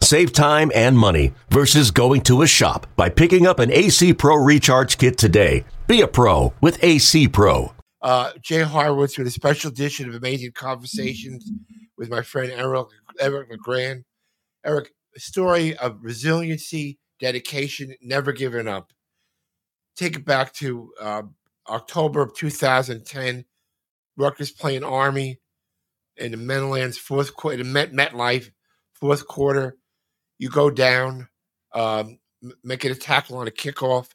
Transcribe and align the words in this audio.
Save 0.00 0.32
time 0.32 0.70
and 0.74 0.98
money 0.98 1.32
versus 1.50 1.90
going 1.90 2.20
to 2.22 2.42
a 2.42 2.46
shop 2.46 2.86
by 2.96 3.08
picking 3.08 3.46
up 3.46 3.58
an 3.58 3.72
AC 3.72 4.14
Pro 4.14 4.36
Recharge 4.36 4.98
Kit 4.98 5.18
today. 5.18 5.64
Be 5.86 6.00
a 6.00 6.08
pro 6.08 6.52
with 6.60 6.82
AC 6.82 7.28
Pro. 7.28 7.72
Uh, 8.02 8.32
Jay 8.40 8.62
Horwitz 8.62 9.18
with 9.18 9.26
a 9.26 9.30
special 9.30 9.70
edition 9.70 10.08
of 10.08 10.14
Amazing 10.14 10.52
Conversations 10.52 11.50
with 11.98 12.08
my 12.08 12.22
friend 12.22 12.52
Eric, 12.52 12.86
Eric 13.18 13.50
LeGrand. 13.50 14.04
Eric, 14.64 14.90
story 15.16 15.76
of 15.76 15.98
resiliency, 16.02 16.98
dedication, 17.20 17.94
never 18.02 18.32
giving 18.32 18.68
up. 18.68 18.92
Take 19.96 20.16
it 20.16 20.24
back 20.24 20.52
to 20.54 20.92
uh, 21.00 21.22
October 21.68 22.22
of 22.22 22.34
2010. 22.34 23.44
Rutgers 24.16 24.50
playing 24.50 24.84
Army 24.84 25.40
in 26.16 26.32
the 26.32 26.36
Meadowlands 26.36 26.98
fourth 26.98 27.34
quarter, 27.34 27.64
Met 27.64 27.92
MetLife 27.92 28.50
fourth 28.92 29.26
quarter. 29.26 29.76
You 30.38 30.50
go 30.50 30.70
down, 30.70 31.28
um, 31.74 32.18
make 32.62 32.84
it 32.84 32.92
a 32.92 32.94
tackle 32.94 33.38
on 33.38 33.48
a 33.48 33.50
kickoff 33.50 34.08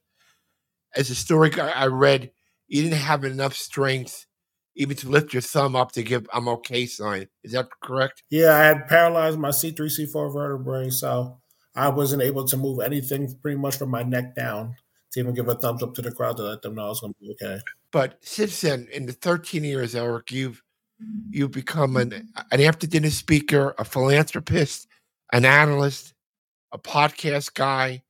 as 0.95 1.09
a 1.09 1.15
story 1.15 1.51
I 1.59 1.87
read, 1.87 2.31
you 2.67 2.83
didn't 2.83 2.99
have 2.99 3.23
enough 3.23 3.55
strength 3.55 4.25
even 4.75 4.95
to 4.97 5.09
lift 5.09 5.33
your 5.33 5.41
thumb 5.41 5.75
up 5.75 5.91
to 5.93 6.03
give 6.03 6.27
I'm 6.33 6.47
okay 6.47 6.85
sign. 6.85 7.27
Is 7.43 7.51
that 7.51 7.67
correct? 7.83 8.23
Yeah, 8.29 8.55
I 8.55 8.63
had 8.63 8.87
paralyzed 8.87 9.37
my 9.37 9.49
C3, 9.49 9.75
C4 9.75 10.33
vertebrae, 10.33 10.89
so 10.89 11.39
I 11.75 11.89
wasn't 11.89 12.21
able 12.21 12.45
to 12.45 12.57
move 12.57 12.79
anything 12.79 13.33
pretty 13.41 13.57
much 13.57 13.77
from 13.77 13.89
my 13.89 14.03
neck 14.03 14.35
down 14.35 14.75
to 15.11 15.19
even 15.19 15.33
give 15.33 15.49
a 15.49 15.55
thumbs 15.55 15.83
up 15.83 15.93
to 15.95 16.01
the 16.01 16.11
crowd 16.11 16.37
to 16.37 16.43
let 16.43 16.61
them 16.61 16.75
know 16.75 16.85
I 16.85 16.89
was 16.89 17.01
going 17.01 17.13
to 17.13 17.19
be 17.19 17.35
okay. 17.41 17.59
But 17.91 18.17
since 18.21 18.61
then, 18.61 18.87
in 18.93 19.05
the 19.05 19.13
13 19.13 19.63
years, 19.63 19.93
Eric, 19.93 20.31
you've 20.31 20.63
you've 21.29 21.51
become 21.51 21.97
an 21.97 22.29
an 22.51 22.61
after 22.61 22.87
dinner 22.87 23.09
speaker, 23.09 23.75
a 23.77 23.83
philanthropist, 23.83 24.87
an 25.33 25.43
analyst, 25.43 26.13
a 26.71 26.79
podcast 26.79 27.53
guy, 27.53 28.03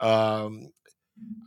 um, 0.00 0.70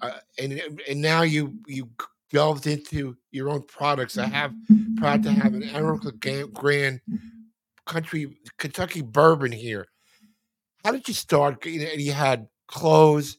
uh, 0.02 0.20
and 0.40 0.62
and 0.90 1.02
now 1.02 1.22
you 1.22 1.58
you 1.68 1.90
delved 2.32 2.68
into 2.68 3.16
your 3.32 3.50
own 3.50 3.64
products. 3.64 4.18
I 4.18 4.26
have 4.26 4.54
proud 4.98 5.24
to 5.24 5.32
have 5.32 5.54
an 5.54 5.64
Eric 5.64 6.54
Grand 6.54 7.02
country 7.86 8.38
Kentucky 8.58 9.02
bourbon 9.02 9.52
here. 9.52 9.88
How 10.84 10.92
did 10.92 11.08
you 11.08 11.14
start? 11.14 11.66
You, 11.66 11.86
know, 11.86 11.92
you 11.92 12.12
had 12.14 12.48
clothes, 12.68 13.38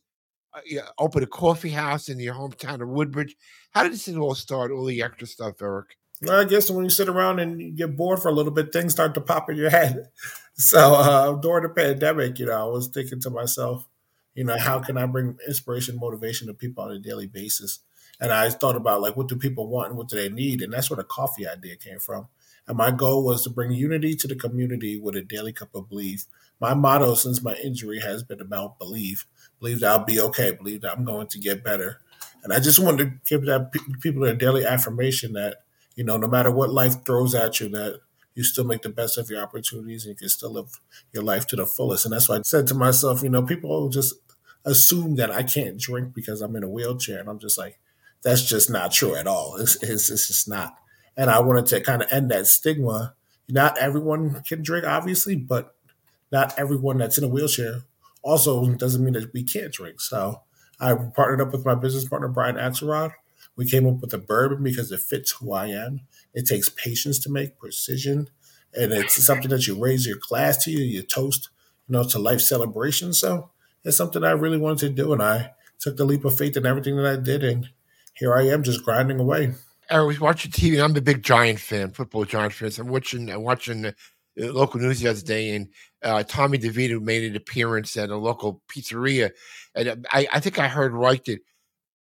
uh, 0.55 0.61
you 0.65 0.83
opened 0.99 1.25
a 1.25 1.29
coffee 1.29 1.71
house 1.71 2.09
in 2.09 2.21
your 2.21 2.35
hometown 2.35 2.83
of 2.83 2.89
Woodbridge. 2.89 3.35
How 3.73 3.83
did 3.83 3.93
this 3.93 4.09
all 4.09 4.35
start? 4.35 4.71
All 4.71 4.85
the 4.85 5.03
extra 5.03 5.27
stuff, 5.27 5.61
Eric. 5.61 5.97
I 6.31 6.45
guess 6.45 6.71
when 6.71 6.85
you 6.85 6.91
sit 6.91 7.09
around 7.09 7.41
and 7.41 7.61
you 7.61 7.73
get 7.73 7.97
bored 7.97 8.21
for 8.21 8.29
a 8.29 8.33
little 8.33 8.53
bit, 8.53 8.73
things 8.73 8.93
start 8.93 9.15
to 9.15 9.21
pop 9.21 9.51
in 9.51 9.57
your 9.57 9.71
head. 9.81 10.09
So 10.55 10.95
uh, 10.95 11.33
during 11.37 11.65
the 11.65 11.69
pandemic, 11.71 12.39
you 12.39 12.47
know, 12.47 12.67
I 12.67 12.71
was 12.71 12.89
thinking 12.89 13.21
to 13.21 13.31
myself, 13.31 13.89
you 14.35 14.45
know, 14.45 14.57
how 14.59 14.81
can 14.81 14.97
I 14.97 15.07
bring 15.07 15.37
inspiration, 15.47 15.99
motivation 15.99 16.47
to 16.47 16.55
people 16.55 16.85
on 16.85 16.93
a 16.93 16.99
daily 16.99 17.27
basis? 17.27 17.81
And 18.21 18.33
I 18.33 18.49
thought 18.51 18.77
about 18.77 19.01
like, 19.01 19.17
what 19.17 19.29
do 19.29 19.37
people 19.37 19.67
want 19.67 19.89
and 19.89 19.99
what 19.99 20.09
do 20.09 20.17
they 20.17 20.29
need? 20.29 20.63
And 20.63 20.73
that's 20.73 20.89
where 20.89 20.97
the 20.97 21.05
coffee 21.05 21.47
idea 21.47 21.77
came 21.77 21.99
from. 21.99 22.29
And 22.69 22.77
my 22.77 22.91
goal 22.91 23.25
was 23.25 23.43
to 23.43 23.51
bring 23.51 23.73
unity 23.73 24.15
to 24.15 24.29
the 24.29 24.37
community 24.37 24.99
with 24.99 25.17
a 25.17 25.23
daily 25.23 25.53
cup 25.53 25.75
of 25.75 25.89
belief. 25.89 26.27
My 26.61 26.75
motto 26.75 27.15
since 27.15 27.43
my 27.43 27.55
injury 27.57 28.01
has 28.01 28.23
been 28.23 28.41
about 28.41 28.79
believe. 28.79 29.27
Believe 29.59 29.81
that 29.81 29.91
I'll 29.91 30.05
be 30.05 30.21
okay. 30.21 30.53
Believe 30.53 30.83
that 30.83 30.97
I'm 30.97 31.05
going 31.05 31.27
to 31.29 31.39
get 31.39 31.65
better. 31.65 32.01
And 32.45 32.53
I 32.53 32.61
just 32.61 32.79
wanted 32.79 32.99
to 32.99 33.13
give 33.29 33.47
that 33.47 33.73
people 34.01 34.25
a 34.25 34.35
daily 34.35 34.65
affirmation 34.65 35.33
that, 35.33 35.57
you 35.97 36.05
know, 36.05 36.17
no 36.17 36.27
matter 36.27 36.51
what 36.51 36.73
life 36.73 37.05
throws 37.05 37.35
at 37.35 37.61
you, 37.61 37.69
that 37.71 38.01
you 38.35 38.45
still 38.45 38.65
make 38.65 38.83
the 38.83 38.89
best 38.89 39.19
of 39.19 39.29
your 39.29 39.43
opportunities 39.43 40.05
and 40.05 40.15
you 40.15 40.17
can 40.17 40.29
still 40.29 40.53
live 40.53 40.81
your 41.13 41.23
life 41.23 41.47
to 41.49 41.57
the 41.57 41.67
fullest. 41.67 42.05
And 42.05 42.15
that's 42.15 42.29
why 42.29 42.37
I 42.37 42.43
said 42.43 42.67
to 42.69 42.75
myself, 42.75 43.23
you 43.23 43.29
know, 43.29 43.43
people 43.43 43.89
just 43.89 44.15
assume 44.65 45.17
that 45.17 45.31
I 45.31 45.43
can't 45.43 45.79
drink 45.79 46.15
because 46.15 46.41
I'm 46.41 46.57
in 46.57 46.63
a 46.63 46.69
wheelchair. 46.69 47.21
And 47.21 47.29
I'm 47.29 47.39
just 47.39 47.59
like, 47.59 47.79
that's 48.23 48.43
just 48.43 48.71
not 48.71 48.93
true 48.93 49.15
at 49.15 49.27
all. 49.27 49.57
It's, 49.57 49.83
it's, 49.83 50.11
it's 50.11 50.29
just 50.29 50.49
not. 50.49 50.77
And 51.17 51.31
I 51.31 51.41
wanted 51.41 51.67
to 51.67 51.81
kind 51.81 52.03
of 52.03 52.11
end 52.11 52.31
that 52.31 52.47
stigma. 52.47 53.15
Not 53.49 53.77
everyone 53.77 54.43
can 54.47 54.63
drink, 54.63 54.87
obviously, 54.87 55.37
but 55.37 55.75
not 56.31 56.59
everyone 56.59 56.99
that's 56.99 57.19
in 57.19 57.25
a 57.25 57.29
wheelchair 57.29 57.83
also 58.23 58.67
doesn't 58.75 59.05
mean 59.05 59.15
that 59.15 59.33
we 59.35 59.43
can't 59.43 59.73
drink. 59.73 60.01
So 60.01 60.43
I 60.81 60.95
partnered 60.95 61.41
up 61.41 61.53
with 61.53 61.67
my 61.67 61.75
business 61.75 62.05
partner, 62.05 62.29
Brian 62.29 62.57
Axelrod. 62.57 63.13
We 63.57 63.69
came 63.69 63.87
up 63.87 64.01
with 64.01 64.15
a 64.15 64.19
bourbon 64.19 64.63
because 64.63 64.91
it 64.91 65.01
fits 65.01 65.33
who 65.33 65.53
I 65.53 65.67
am. 65.67 66.01
It 66.35 66.47
takes 66.47 66.69
patience 66.69 67.19
to 67.21 67.31
make, 67.31 67.59
precision, 67.59 68.29
and 68.75 68.93
it's 68.93 69.23
something 69.25 69.51
that 69.51 69.67
you 69.67 69.79
raise 69.79 70.07
your 70.07 70.17
glass 70.17 70.65
to, 70.65 70.71
you, 70.71 70.79
you 70.79 71.03
toast, 71.03 71.51
you 71.87 71.93
know, 71.93 72.05
to 72.05 72.19
life 72.19 72.41
celebration. 72.41 73.13
So 73.13 73.51
it's 73.85 73.97
something 73.97 74.25
I 74.25 74.31
really 74.31 74.59
wanted 74.59 74.89
to 74.89 75.03
do, 75.03 75.13
and 75.13 75.23
I 75.23 75.53
took 75.79 75.97
the 75.97 76.05
leap 76.05 76.25
of 76.25 76.39
faith 76.39 76.57
in 76.57 76.65
everything 76.65 76.97
that 76.97 77.07
I 77.07 77.17
did, 77.17 77.45
and 77.45 77.69
here 78.15 78.35
I 78.35 78.47
am, 78.49 78.63
just 78.63 78.85
grinding 78.85 79.21
away. 79.21 79.55
I 79.91 80.01
was 80.01 80.21
watching 80.21 80.51
TV. 80.51 80.83
I'm 80.83 80.97
a 80.97 81.01
big 81.01 81.23
Giant 81.23 81.61
fan, 81.61 81.91
football 81.91 82.25
Giant 82.25 82.55
fan. 82.55 82.71
I'm 82.79 82.89
watching, 82.89 83.31
I'm 83.31 83.43
watching 83.43 83.83
the 83.83 83.95
local 84.53 84.81
news 84.81 85.01
the 85.01 85.11
other 85.11 85.21
day, 85.21 85.55
and 85.55 85.69
uh, 86.03 86.23
Tommy 86.23 86.59
DeVito 86.59 87.01
made 87.01 87.25
an 87.25 87.37
appearance 87.37 87.97
at 87.97 88.11
a 88.11 88.17
local 88.17 88.63
pizzeria, 88.69 89.33
and 89.75 89.89
uh, 89.89 89.97
I, 90.11 90.27
I 90.33 90.41
think 90.41 90.59
I 90.59 90.69
heard 90.69 90.93
right 90.93 91.23
that 91.27 91.41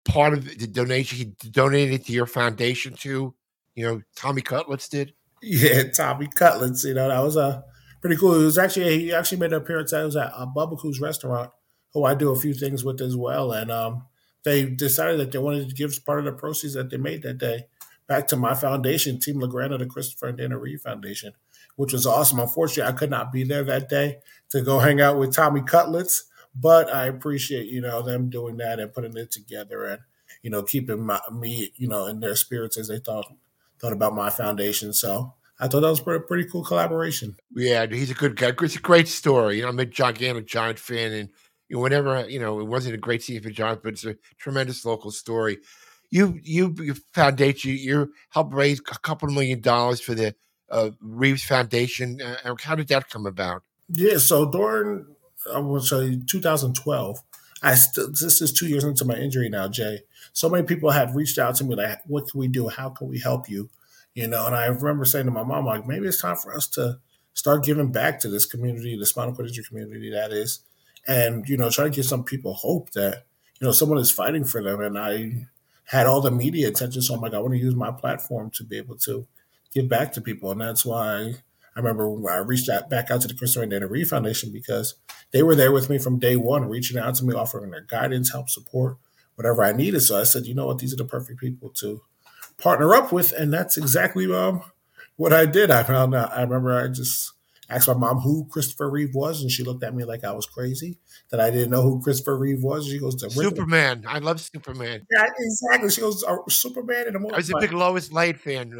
part 0.08 0.32
of 0.32 0.44
the 0.44 0.66
donation 0.66 1.18
he 1.18 1.50
donated 1.50 1.94
it 1.94 2.06
to 2.06 2.12
your 2.12 2.26
foundation 2.26 2.94
too. 2.94 3.34
You 3.74 3.86
know, 3.86 4.02
Tommy 4.16 4.42
Cutlets 4.42 4.88
did. 4.88 5.12
Yeah, 5.42 5.84
Tommy 5.94 6.28
Cutlets. 6.34 6.84
You 6.84 6.94
know, 6.94 7.08
that 7.08 7.20
was 7.20 7.36
a 7.36 7.40
uh, 7.40 7.62
pretty 8.00 8.16
cool. 8.16 8.40
It 8.40 8.44
was 8.44 8.58
actually 8.58 8.98
he 8.98 9.14
actually 9.14 9.38
made 9.38 9.52
an 9.52 9.62
appearance. 9.62 9.92
That 9.92 10.04
was 10.04 10.16
at 10.16 10.32
a 10.34 10.46
Bubbakoo's 10.46 11.00
restaurant, 11.00 11.50
who 11.92 12.04
I 12.04 12.14
do 12.14 12.32
a 12.32 12.40
few 12.40 12.54
things 12.54 12.84
with 12.84 13.00
as 13.00 13.16
well, 13.16 13.52
and 13.52 13.70
um, 13.70 14.06
they 14.44 14.66
decided 14.66 15.20
that 15.20 15.30
they 15.30 15.38
wanted 15.38 15.68
to 15.68 15.74
give 15.74 16.04
part 16.04 16.18
of 16.18 16.24
the 16.24 16.32
proceeds 16.32 16.74
that 16.74 16.90
they 16.90 16.96
made 16.96 17.22
that 17.22 17.38
day 17.38 17.66
back 18.08 18.26
to 18.28 18.36
my 18.36 18.54
foundation, 18.54 19.20
Team 19.20 19.38
LeGrand 19.38 19.72
of 19.72 19.80
the 19.80 19.86
Christopher 19.86 20.28
and 20.28 20.38
Dana 20.38 20.58
Reeve 20.58 20.80
Foundation, 20.80 21.32
which 21.76 21.92
was 21.92 22.06
awesome. 22.06 22.40
Unfortunately, 22.40 22.90
I 22.90 22.96
could 22.96 23.10
not 23.10 23.30
be 23.30 23.44
there 23.44 23.62
that 23.64 23.88
day 23.88 24.18
to 24.50 24.62
go 24.62 24.78
hang 24.78 25.00
out 25.00 25.18
with 25.18 25.34
Tommy 25.34 25.60
Cutlets, 25.60 26.24
but 26.60 26.92
I 26.92 27.06
appreciate 27.06 27.66
you 27.66 27.80
know 27.80 28.02
them 28.02 28.30
doing 28.30 28.56
that 28.58 28.80
and 28.80 28.92
putting 28.92 29.16
it 29.16 29.30
together 29.30 29.84
and 29.84 30.00
you 30.42 30.50
know 30.50 30.62
keeping 30.62 31.04
my, 31.04 31.20
me 31.32 31.72
you 31.76 31.88
know 31.88 32.06
in 32.06 32.20
their 32.20 32.36
spirits 32.36 32.76
as 32.76 32.88
they 32.88 32.98
thought 32.98 33.32
thought 33.78 33.92
about 33.92 34.14
my 34.14 34.30
foundation. 34.30 34.92
So 34.92 35.34
I 35.60 35.68
thought 35.68 35.80
that 35.80 35.90
was 35.90 36.00
a 36.00 36.20
pretty 36.20 36.48
cool 36.48 36.64
collaboration. 36.64 37.36
Yeah, 37.54 37.86
he's 37.86 38.10
a 38.10 38.14
good 38.14 38.36
guy. 38.36 38.52
It's 38.60 38.76
a 38.76 38.80
great 38.80 39.08
story. 39.08 39.56
You 39.56 39.62
know, 39.62 39.68
I'm 39.68 39.78
a 39.78 39.86
gigantic 39.86 40.46
Giant 40.46 40.78
fan, 40.78 41.12
and 41.12 41.28
you 41.68 41.76
know, 41.76 41.82
whenever 41.82 42.28
you 42.28 42.40
know, 42.40 42.60
it 42.60 42.66
wasn't 42.66 42.94
a 42.94 42.98
great 42.98 43.22
season 43.22 43.42
for 43.42 43.50
Giants, 43.50 43.80
but 43.82 43.94
it's 43.94 44.04
a 44.04 44.16
tremendous 44.38 44.84
local 44.84 45.10
story. 45.10 45.58
You, 46.10 46.40
you, 46.42 46.74
your 46.78 46.94
foundation, 47.12 47.72
you 47.72 48.12
helped 48.30 48.54
raise 48.54 48.80
a 48.80 48.82
couple 48.82 49.28
of 49.28 49.34
million 49.34 49.60
dollars 49.60 50.00
for 50.00 50.14
the 50.14 50.34
uh, 50.70 50.90
Reeves 51.02 51.44
Foundation. 51.44 52.22
Uh, 52.22 52.54
how 52.62 52.74
did 52.74 52.88
that 52.88 53.10
come 53.10 53.26
about? 53.26 53.62
Yeah, 53.90 54.16
so 54.16 54.50
during 54.50 55.04
I 55.54 55.58
will 55.58 55.80
say 55.80 56.20
2012, 56.26 57.18
I 57.62 57.74
still 57.74 58.08
this 58.08 58.40
is 58.40 58.52
two 58.52 58.68
years 58.68 58.84
into 58.84 59.04
my 59.04 59.14
injury 59.14 59.48
now, 59.48 59.68
Jay. 59.68 60.00
So 60.32 60.48
many 60.48 60.66
people 60.66 60.90
had 60.90 61.14
reached 61.14 61.38
out 61.38 61.56
to 61.56 61.64
me 61.64 61.74
like, 61.74 62.00
"What 62.06 62.28
can 62.30 62.38
we 62.40 62.48
do? 62.48 62.68
How 62.68 62.90
can 62.90 63.08
we 63.08 63.18
help 63.18 63.48
you?" 63.48 63.70
You 64.14 64.28
know, 64.28 64.46
and 64.46 64.54
I 64.54 64.66
remember 64.66 65.04
saying 65.04 65.26
to 65.26 65.30
my 65.32 65.42
mom, 65.44 65.66
like, 65.66 65.86
maybe 65.86 66.06
it's 66.08 66.20
time 66.20 66.36
for 66.36 66.54
us 66.54 66.66
to 66.68 66.98
start 67.34 67.64
giving 67.64 67.92
back 67.92 68.20
to 68.20 68.28
this 68.28 68.46
community, 68.46 68.96
the 68.96 69.06
spinal 69.06 69.34
cord 69.34 69.48
injury 69.48 69.64
community 69.64 70.10
that 70.10 70.32
is, 70.32 70.60
and 71.06 71.48
you 71.48 71.56
know, 71.56 71.70
try 71.70 71.84
to 71.84 71.90
give 71.90 72.04
some 72.04 72.24
people 72.24 72.54
hope 72.54 72.90
that 72.92 73.24
you 73.60 73.66
know 73.66 73.72
someone 73.72 73.98
is 73.98 74.10
fighting 74.10 74.44
for 74.44 74.62
them. 74.62 74.80
And 74.80 74.98
I 74.98 75.46
had 75.84 76.06
all 76.06 76.20
the 76.20 76.30
media 76.30 76.68
attention, 76.68 77.02
so 77.02 77.14
I'm 77.14 77.20
like, 77.20 77.34
I 77.34 77.38
want 77.38 77.54
to 77.54 77.60
use 77.60 77.74
my 77.74 77.90
platform 77.90 78.50
to 78.52 78.64
be 78.64 78.76
able 78.76 78.96
to 78.98 79.26
give 79.72 79.88
back 79.88 80.12
to 80.12 80.20
people, 80.20 80.50
and 80.52 80.60
that's 80.60 80.84
why 80.84 81.34
I 81.78 81.80
remember 81.80 82.10
when 82.10 82.34
I 82.34 82.38
reached 82.38 82.68
out 82.68 82.90
back 82.90 83.08
out 83.08 83.20
to 83.20 83.28
the 83.28 83.34
Christopher 83.34 83.62
and 83.62 83.70
Dana 83.70 83.86
Reeve 83.86 84.08
Foundation 84.08 84.50
because 84.52 84.96
they 85.30 85.44
were 85.44 85.54
there 85.54 85.70
with 85.70 85.88
me 85.88 85.98
from 85.98 86.18
day 86.18 86.34
one, 86.34 86.68
reaching 86.68 86.98
out 86.98 87.14
to 87.14 87.24
me, 87.24 87.32
offering 87.34 87.70
their 87.70 87.82
guidance, 87.82 88.32
help, 88.32 88.50
support, 88.50 88.96
whatever 89.36 89.62
I 89.62 89.70
needed. 89.70 90.00
So 90.00 90.18
I 90.18 90.24
said, 90.24 90.44
you 90.44 90.56
know 90.56 90.66
what, 90.66 90.78
these 90.78 90.92
are 90.92 90.96
the 90.96 91.04
perfect 91.04 91.38
people 91.38 91.70
to 91.74 92.00
partner 92.60 92.96
up 92.96 93.12
with, 93.12 93.30
and 93.30 93.52
that's 93.52 93.76
exactly 93.76 94.26
um, 94.34 94.62
what 95.14 95.32
I 95.32 95.46
did. 95.46 95.70
I 95.70 95.84
found 95.84 96.16
out. 96.16 96.32
I 96.32 96.42
remember 96.42 96.76
I 96.76 96.88
just 96.88 97.32
asked 97.68 97.88
my 97.88 97.94
mom 97.94 98.18
who 98.18 98.46
Christopher 98.50 98.88
Reeve 98.90 99.14
was, 99.14 99.42
and 99.42 99.50
she 99.50 99.62
looked 99.62 99.82
at 99.82 99.94
me 99.94 100.04
like 100.04 100.24
I 100.24 100.32
was 100.32 100.46
crazy 100.46 100.98
that 101.30 101.40
I 101.40 101.50
didn't 101.50 101.70
know 101.70 101.82
who 101.82 102.00
Christopher 102.00 102.38
Reeve 102.38 102.62
was. 102.62 102.86
She 102.86 102.98
goes, 102.98 103.20
Superman. 103.34 104.04
I 104.06 104.18
love 104.18 104.40
Superman. 104.40 105.06
Yeah, 105.10 105.28
exactly. 105.38 105.90
She 105.90 106.00
goes, 106.00 106.24
oh, 106.26 106.44
Superman 106.48 107.08
in 107.08 107.12
the 107.14 107.18
movie. 107.18 107.34
I 107.34 107.38
was 107.38 107.50
a 107.50 107.58
big 107.60 107.72
Lois 107.72 108.10
Lane 108.12 108.36
fan. 108.36 108.72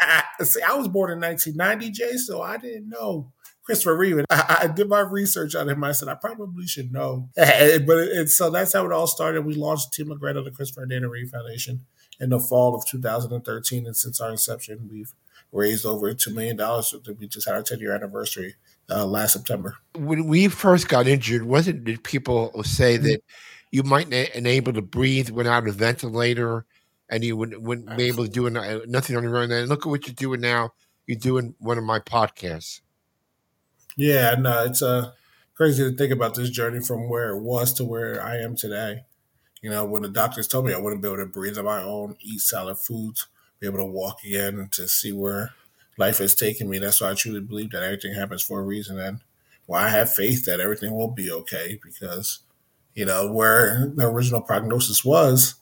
I, 0.00 0.24
I, 0.40 0.44
see, 0.44 0.62
I 0.62 0.74
was 0.74 0.88
born 0.88 1.12
in 1.12 1.20
1990, 1.20 1.90
Jay, 1.92 2.16
so 2.16 2.42
I 2.42 2.56
didn't 2.56 2.88
know 2.88 3.32
Christopher 3.64 3.96
Reeve. 3.96 4.24
I, 4.30 4.58
I, 4.62 4.66
did 4.66 4.88
my 4.88 5.00
research 5.00 5.54
on 5.54 5.68
him. 5.68 5.82
I 5.82 5.92
said 5.92 6.08
I 6.08 6.14
probably 6.14 6.66
should 6.66 6.92
know, 6.92 7.30
but 7.36 7.48
it, 7.48 8.30
so 8.30 8.50
that's 8.50 8.72
how 8.72 8.84
it 8.84 8.92
all 8.92 9.06
started. 9.06 9.44
We 9.44 9.54
launched 9.54 9.92
Team 9.92 10.10
LeGrand 10.10 10.38
of 10.38 10.44
the 10.44 10.50
Christopher 10.50 10.82
and 10.82 10.90
Dana 10.90 11.08
Reeve 11.08 11.30
Foundation 11.30 11.86
in 12.20 12.30
the 12.30 12.38
fall 12.38 12.74
of 12.74 12.86
2013, 12.86 13.86
and 13.86 13.96
since 13.96 14.20
our 14.20 14.30
inception, 14.30 14.88
we've 14.90 15.12
raised 15.54 15.86
over 15.86 16.12
$2 16.12 16.34
million. 16.34 16.56
We 17.18 17.28
just 17.28 17.46
had 17.46 17.54
our 17.54 17.62
10 17.62 17.78
year 17.78 17.94
anniversary 17.94 18.56
uh, 18.90 19.06
last 19.06 19.32
September. 19.32 19.76
When 19.94 20.26
we 20.26 20.48
first 20.48 20.88
got 20.88 21.06
injured, 21.06 21.44
wasn't 21.44 21.84
did 21.84 22.04
people 22.04 22.62
say 22.64 22.96
mm-hmm. 22.96 23.06
that 23.06 23.22
you 23.70 23.82
might 23.84 24.08
not 24.08 24.34
unable 24.34 24.72
to 24.72 24.82
breathe 24.82 25.30
without 25.30 25.66
a 25.66 25.72
ventilator 25.72 26.66
and 27.08 27.24
you 27.24 27.36
wouldn't, 27.36 27.62
wouldn't 27.62 27.96
be 27.96 28.04
able 28.04 28.24
to 28.24 28.30
do 28.30 28.46
uh, 28.46 28.80
nothing 28.86 29.16
on 29.16 29.22
your 29.22 29.36
own? 29.36 29.50
And 29.50 29.68
look 29.68 29.86
at 29.86 29.88
what 29.88 30.06
you're 30.06 30.14
doing 30.14 30.40
now. 30.40 30.72
You're 31.06 31.18
doing 31.18 31.54
one 31.58 31.78
of 31.78 31.84
my 31.84 32.00
podcasts. 32.00 32.80
Yeah, 33.96 34.34
no, 34.38 34.64
it's 34.64 34.82
uh, 34.82 35.12
crazy 35.54 35.88
to 35.88 35.96
think 35.96 36.12
about 36.12 36.34
this 36.34 36.50
journey 36.50 36.80
from 36.80 37.08
where 37.08 37.30
it 37.30 37.40
was 37.40 37.72
to 37.74 37.84
where 37.84 38.22
I 38.22 38.38
am 38.38 38.56
today. 38.56 39.04
You 39.62 39.70
know, 39.70 39.84
when 39.84 40.02
the 40.02 40.08
doctors 40.08 40.48
told 40.48 40.66
me 40.66 40.74
I 40.74 40.78
wouldn't 40.78 41.00
be 41.00 41.08
able 41.08 41.18
to 41.18 41.26
breathe 41.26 41.58
on 41.58 41.64
my 41.64 41.82
own, 41.82 42.16
eat 42.20 42.40
solid 42.40 42.76
foods, 42.78 43.28
able 43.66 43.78
to 43.78 43.84
walk 43.84 44.18
again 44.24 44.58
and 44.58 44.72
to 44.72 44.88
see 44.88 45.12
where 45.12 45.52
life 45.96 46.18
has 46.18 46.34
taken 46.34 46.68
me. 46.68 46.78
That's 46.78 47.00
why 47.00 47.10
I 47.10 47.14
truly 47.14 47.40
believe 47.40 47.70
that 47.70 47.82
everything 47.82 48.14
happens 48.14 48.42
for 48.42 48.60
a 48.60 48.64
reason. 48.64 48.98
And 48.98 49.20
why 49.66 49.84
I 49.84 49.88
have 49.88 50.12
faith 50.12 50.44
that 50.44 50.60
everything 50.60 50.94
will 50.94 51.10
be 51.10 51.30
okay 51.30 51.78
because, 51.82 52.40
you 52.94 53.04
know, 53.04 53.30
where 53.30 53.92
the 53.94 54.06
original 54.06 54.42
prognosis 54.42 55.04
was, 55.04 55.54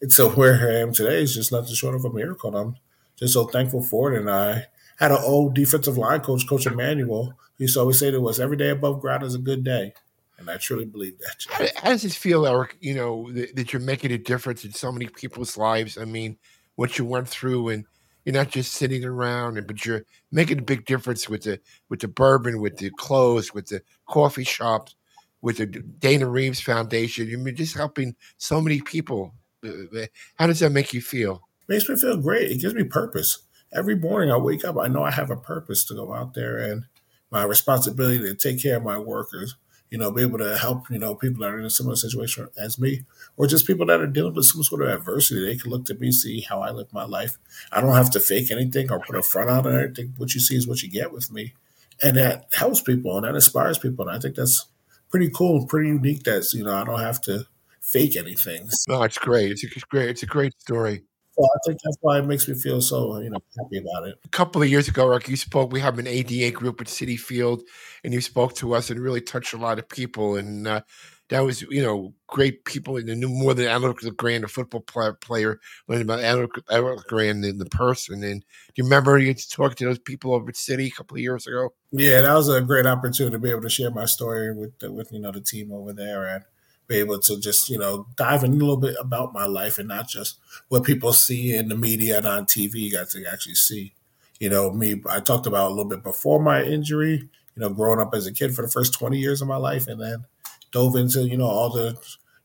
it's 0.00 0.16
so 0.16 0.30
where 0.34 0.68
I 0.68 0.80
am 0.80 0.92
today 0.92 1.22
is 1.22 1.34
just 1.34 1.52
nothing 1.52 1.74
short 1.74 1.94
of 1.94 2.04
a 2.04 2.12
miracle. 2.12 2.48
And 2.54 2.58
I'm 2.58 2.76
just 3.16 3.34
so 3.34 3.44
thankful 3.44 3.82
for 3.82 4.12
it. 4.12 4.18
And 4.18 4.30
I 4.30 4.66
had 4.98 5.10
an 5.10 5.18
old 5.20 5.54
defensive 5.54 5.98
line 5.98 6.20
coach, 6.20 6.48
Coach 6.48 6.66
Emmanuel, 6.66 7.34
who 7.56 7.64
used 7.64 7.74
to 7.74 7.80
always 7.80 7.98
say 7.98 8.10
to 8.10 8.28
us, 8.28 8.38
every 8.38 8.56
day 8.56 8.70
above 8.70 9.00
ground 9.00 9.22
is 9.22 9.34
a 9.34 9.38
good 9.38 9.64
day. 9.64 9.92
And 10.38 10.50
I 10.50 10.56
truly 10.56 10.84
believe 10.84 11.18
that. 11.18 11.44
How, 11.48 11.66
how 11.82 11.88
does 11.90 12.04
it 12.04 12.12
feel, 12.12 12.44
Eric, 12.46 12.76
you 12.80 12.94
know, 12.94 13.30
that, 13.32 13.54
that 13.54 13.72
you're 13.72 13.80
making 13.80 14.10
a 14.10 14.18
difference 14.18 14.64
in 14.64 14.72
so 14.72 14.90
many 14.90 15.06
people's 15.06 15.56
lives? 15.56 15.96
I 15.96 16.04
mean, 16.04 16.36
what 16.76 16.98
you 16.98 17.04
went 17.04 17.28
through 17.28 17.68
and 17.68 17.84
you're 18.24 18.34
not 18.34 18.50
just 18.50 18.72
sitting 18.72 19.04
around 19.04 19.58
and 19.58 19.66
but 19.66 19.84
you're 19.84 20.04
making 20.32 20.58
a 20.58 20.62
big 20.62 20.86
difference 20.86 21.28
with 21.28 21.42
the 21.42 21.60
with 21.88 22.00
the 22.00 22.08
bourbon 22.08 22.60
with 22.60 22.76
the 22.78 22.90
clothes 22.90 23.52
with 23.52 23.66
the 23.66 23.82
coffee 24.08 24.44
shops 24.44 24.96
with 25.42 25.58
the 25.58 25.66
dana 25.66 26.26
reeves 26.26 26.60
foundation. 26.60 27.28
You're 27.28 27.52
just 27.52 27.76
helping 27.76 28.16
so 28.38 28.62
many 28.62 28.80
people. 28.80 29.34
Uh, 29.62 29.68
uh, 29.94 30.06
how 30.36 30.46
does 30.46 30.60
that 30.60 30.70
make 30.70 30.94
you 30.94 31.02
feel? 31.02 31.46
Makes 31.68 31.86
me 31.88 31.96
feel 31.96 32.16
great. 32.16 32.50
It 32.50 32.60
gives 32.60 32.74
me 32.74 32.84
purpose. 32.84 33.40
Every 33.72 33.96
morning 33.96 34.30
i 34.30 34.36
wake 34.36 34.64
up 34.64 34.76
i 34.78 34.86
know 34.86 35.02
i 35.02 35.10
have 35.10 35.30
a 35.30 35.36
purpose 35.36 35.84
to 35.86 35.94
go 35.94 36.14
out 36.14 36.34
there 36.34 36.58
and 36.58 36.84
my 37.32 37.42
responsibility 37.42 38.20
to 38.20 38.34
take 38.34 38.62
care 38.62 38.76
of 38.76 38.84
my 38.84 38.96
workers 38.98 39.56
you 39.94 40.00
know, 40.00 40.10
be 40.10 40.22
able 40.22 40.38
to 40.38 40.58
help, 40.58 40.90
you 40.90 40.98
know, 40.98 41.14
people 41.14 41.40
that 41.40 41.52
are 41.54 41.60
in 41.60 41.64
a 41.64 41.70
similar 41.70 41.94
situation 41.94 42.48
as 42.58 42.80
me, 42.80 43.04
or 43.36 43.46
just 43.46 43.64
people 43.64 43.86
that 43.86 44.00
are 44.00 44.08
dealing 44.08 44.34
with 44.34 44.44
some 44.44 44.64
sort 44.64 44.82
of 44.82 44.88
adversity. 44.88 45.46
They 45.46 45.56
can 45.56 45.70
look 45.70 45.84
to 45.84 45.94
me, 45.94 46.10
see 46.10 46.40
how 46.40 46.62
I 46.62 46.72
live 46.72 46.92
my 46.92 47.04
life. 47.04 47.38
I 47.70 47.80
don't 47.80 47.94
have 47.94 48.10
to 48.10 48.18
fake 48.18 48.50
anything 48.50 48.90
or 48.90 48.98
put 48.98 49.14
a 49.14 49.22
front 49.22 49.50
on 49.50 49.72
it. 49.72 49.94
Think 49.94 50.10
what 50.16 50.34
you 50.34 50.40
see 50.40 50.56
is 50.56 50.66
what 50.66 50.82
you 50.82 50.90
get 50.90 51.12
with 51.12 51.30
me. 51.30 51.54
And 52.02 52.16
that 52.16 52.48
helps 52.54 52.80
people 52.80 53.16
and 53.16 53.24
that 53.24 53.36
inspires 53.36 53.78
people. 53.78 54.08
And 54.08 54.16
I 54.16 54.18
think 54.18 54.34
that's 54.34 54.66
pretty 55.10 55.30
cool 55.30 55.60
and 55.60 55.68
pretty 55.68 55.90
unique 55.90 56.24
that's, 56.24 56.52
you 56.54 56.64
know, 56.64 56.74
I 56.74 56.82
don't 56.82 56.98
have 56.98 57.20
to 57.22 57.46
fake 57.80 58.16
anything. 58.16 58.68
No, 58.88 59.04
it's 59.04 59.18
great. 59.18 59.52
It's 59.52 59.62
a 59.62 59.68
great, 59.88 60.08
it's 60.08 60.24
a 60.24 60.26
great 60.26 60.60
story. 60.60 61.04
I 61.42 61.58
think 61.66 61.80
that's 61.82 61.96
why 62.00 62.18
it 62.18 62.26
makes 62.26 62.46
me 62.48 62.54
feel 62.54 62.80
so, 62.80 63.18
you 63.20 63.30
know, 63.30 63.38
happy 63.58 63.78
about 63.78 64.08
it. 64.08 64.18
A 64.24 64.28
couple 64.28 64.62
of 64.62 64.68
years 64.68 64.88
ago, 64.88 65.10
Eric, 65.10 65.28
you 65.28 65.36
spoke. 65.36 65.72
We 65.72 65.80
have 65.80 65.98
an 65.98 66.06
ADA 66.06 66.52
group 66.56 66.80
at 66.80 66.86
Citi 66.86 67.18
Field, 67.18 67.62
and 68.04 68.12
you 68.12 68.20
spoke 68.20 68.54
to 68.56 68.74
us 68.74 68.90
and 68.90 69.00
really 69.00 69.20
touched 69.20 69.54
a 69.54 69.58
lot 69.58 69.78
of 69.78 69.88
people. 69.88 70.36
And 70.36 70.68
uh, 70.68 70.82
that 71.30 71.40
was, 71.40 71.62
you 71.62 71.82
know, 71.82 72.14
great 72.28 72.64
people. 72.64 72.96
And 72.96 73.06
knew 73.18 73.28
more 73.28 73.54
than 73.54 73.66
Alec 73.66 73.98
grand 74.16 74.44
a 74.44 74.48
football 74.48 74.82
player, 75.20 75.58
learning 75.88 76.04
about 76.04 76.22
Alec, 76.22 76.50
LeGrand 76.70 77.44
than 77.44 77.58
the 77.58 77.66
person. 77.66 78.22
And 78.22 78.40
do 78.40 78.72
you 78.76 78.84
remember 78.84 79.18
you 79.18 79.34
talked 79.34 79.78
to 79.78 79.84
those 79.86 79.98
people 79.98 80.34
over 80.34 80.48
at 80.48 80.54
Citi 80.54 80.88
a 80.88 80.90
couple 80.90 81.16
of 81.16 81.22
years 81.22 81.46
ago? 81.46 81.70
Yeah, 81.90 82.20
that 82.20 82.34
was 82.34 82.48
a 82.48 82.60
great 82.60 82.86
opportunity 82.86 83.34
to 83.34 83.40
be 83.40 83.50
able 83.50 83.62
to 83.62 83.70
share 83.70 83.90
my 83.90 84.04
story 84.04 84.54
with 84.54 84.78
the, 84.78 84.92
with 84.92 85.12
you 85.12 85.20
know 85.20 85.32
the 85.32 85.40
team 85.40 85.72
over 85.72 85.92
there 85.92 86.26
and 86.26 86.44
be 86.86 86.96
able 86.96 87.18
to 87.18 87.38
just 87.40 87.68
you 87.70 87.78
know 87.78 88.06
dive 88.16 88.44
in 88.44 88.52
a 88.52 88.56
little 88.56 88.76
bit 88.76 88.96
about 89.00 89.32
my 89.32 89.46
life 89.46 89.78
and 89.78 89.88
not 89.88 90.08
just 90.08 90.38
what 90.68 90.84
people 90.84 91.12
see 91.12 91.54
in 91.54 91.68
the 91.68 91.76
media 91.76 92.18
and 92.18 92.26
on 92.26 92.46
TV. 92.46 92.74
You 92.74 92.92
got 92.92 93.10
to 93.10 93.24
actually 93.30 93.54
see, 93.54 93.94
you 94.38 94.50
know, 94.50 94.70
me. 94.72 95.02
I 95.08 95.20
talked 95.20 95.46
about 95.46 95.68
a 95.68 95.74
little 95.74 95.88
bit 95.88 96.02
before 96.02 96.40
my 96.40 96.62
injury. 96.62 97.28
You 97.56 97.60
know, 97.60 97.68
growing 97.68 98.00
up 98.00 98.14
as 98.14 98.26
a 98.26 98.32
kid 98.32 98.54
for 98.54 98.62
the 98.62 98.70
first 98.70 98.94
twenty 98.94 99.18
years 99.18 99.40
of 99.40 99.48
my 99.48 99.56
life, 99.56 99.86
and 99.86 100.00
then 100.00 100.24
dove 100.72 100.96
into 100.96 101.22
you 101.22 101.36
know 101.36 101.46
all 101.46 101.70
the 101.70 101.96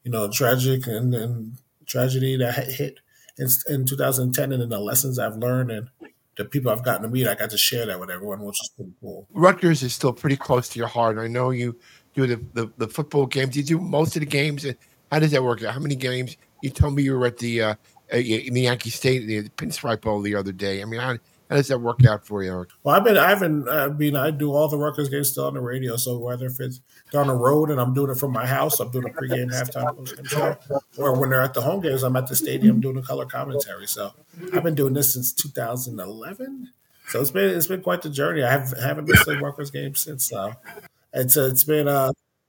you 0.04 0.12
know 0.12 0.30
tragic 0.30 0.88
and, 0.88 1.14
and 1.14 1.58
tragedy 1.86 2.38
that 2.38 2.54
hit 2.54 3.00
in, 3.38 3.48
in 3.68 3.86
2010, 3.86 4.52
and 4.52 4.62
then 4.62 4.70
the 4.70 4.80
lessons 4.80 5.18
I've 5.18 5.38
learned 5.38 5.72
and 5.72 5.90
the 6.38 6.46
people 6.46 6.72
I've 6.72 6.84
gotten 6.84 7.04
to 7.04 7.10
meet. 7.10 7.28
I 7.28 7.36
got 7.36 7.50
to 7.50 7.58
share 7.58 7.86
that 7.86 8.00
with 8.00 8.10
everyone, 8.10 8.40
which 8.42 8.62
is 8.62 8.72
pretty 8.76 8.94
cool. 9.02 9.28
Rutgers 9.32 9.84
is 9.84 9.94
still 9.94 10.14
pretty 10.14 10.38
close 10.38 10.70
to 10.70 10.80
your 10.80 10.88
heart. 10.88 11.18
I 11.18 11.28
know 11.28 11.50
you 11.50 11.78
do 12.16 12.28
the, 12.28 12.44
the, 12.54 12.72
the 12.78 12.88
football 12.88 13.26
games? 13.26 13.54
Do 13.54 13.60
You 13.60 13.66
do 13.66 13.80
most 13.80 14.16
of 14.16 14.22
the 14.22 14.26
games. 14.26 14.66
How 15.12 15.20
does 15.20 15.32
that 15.32 15.44
work? 15.44 15.64
Out? 15.64 15.74
How 15.74 15.80
many 15.80 15.96
games? 15.96 16.38
You 16.62 16.70
told 16.70 16.96
me 16.96 17.04
you 17.04 17.18
were 17.18 17.26
at 17.26 17.38
the 17.38 17.62
uh, 17.62 17.76
in 18.12 18.54
the 18.54 18.62
Yankee 18.62 18.90
State 18.90 19.28
the 19.28 19.44
Pinstripe 19.50 20.02
Bowl 20.02 20.22
the 20.22 20.36
other 20.36 20.52
day. 20.52 20.82
I 20.82 20.86
mean, 20.86 21.00
how, 21.00 21.18
how 21.50 21.56
does 21.56 21.68
that 21.70 21.80
work 21.80 22.06
out 22.06 22.26
for 22.26 22.44
you, 22.44 22.52
Eric? 22.52 22.70
Well, 22.84 22.96
I've 22.96 23.04
been, 23.04 23.18
I've 23.18 23.40
been, 23.40 23.68
I 23.68 23.88
mean, 23.88 24.16
I 24.16 24.30
do 24.30 24.54
all 24.54 24.68
the 24.68 24.78
Rutgers 24.78 25.10
games 25.10 25.32
still 25.32 25.46
on 25.46 25.56
the 25.56 25.62
radio. 25.62 25.96
So 25.96 26.18
whether 26.18 26.46
if 26.46 26.60
it's 26.60 26.82
down 27.12 27.28
the 27.28 27.34
road 27.34 27.72
and 27.72 27.80
I'm 27.82 27.94
doing 27.94 28.12
it 28.12 28.18
from 28.18 28.32
my 28.32 28.46
house, 28.46 28.80
I'm 28.80 28.92
doing 28.92 29.06
a 29.06 29.10
pregame, 29.10 29.52
halftime 29.52 30.60
or 30.98 31.20
when 31.20 31.32
they're 31.32 31.42
at 31.42 31.54
the 31.54 31.62
home 31.62 31.82
games, 31.82 32.04
I'm 32.04 32.16
at 32.16 32.28
the 32.28 32.36
stadium 32.36 32.80
doing 32.80 32.98
a 32.98 33.02
color 33.02 33.26
commentary. 33.26 33.88
So 33.88 34.12
I've 34.54 34.64
been 34.64 34.76
doing 34.76 34.94
this 34.94 35.14
since 35.14 35.34
2011. 35.34 36.70
So 37.08 37.20
it's 37.20 37.32
been, 37.32 37.58
it's 37.58 37.68
been 37.68 37.82
quite 37.82 38.04
the 38.04 38.10
journey. 38.12 38.44
I 38.44 38.52
have, 38.52 38.72
haven't 38.80 39.08
missed 39.08 39.28
a 39.28 39.38
Rutgers 39.40 39.72
game 39.72 39.96
since. 39.96 40.32
Uh, 40.32 40.54
it's 41.14 41.38
uh, 41.38 41.48
it's 41.52 41.64
been 41.64 41.88
uh 41.88 42.12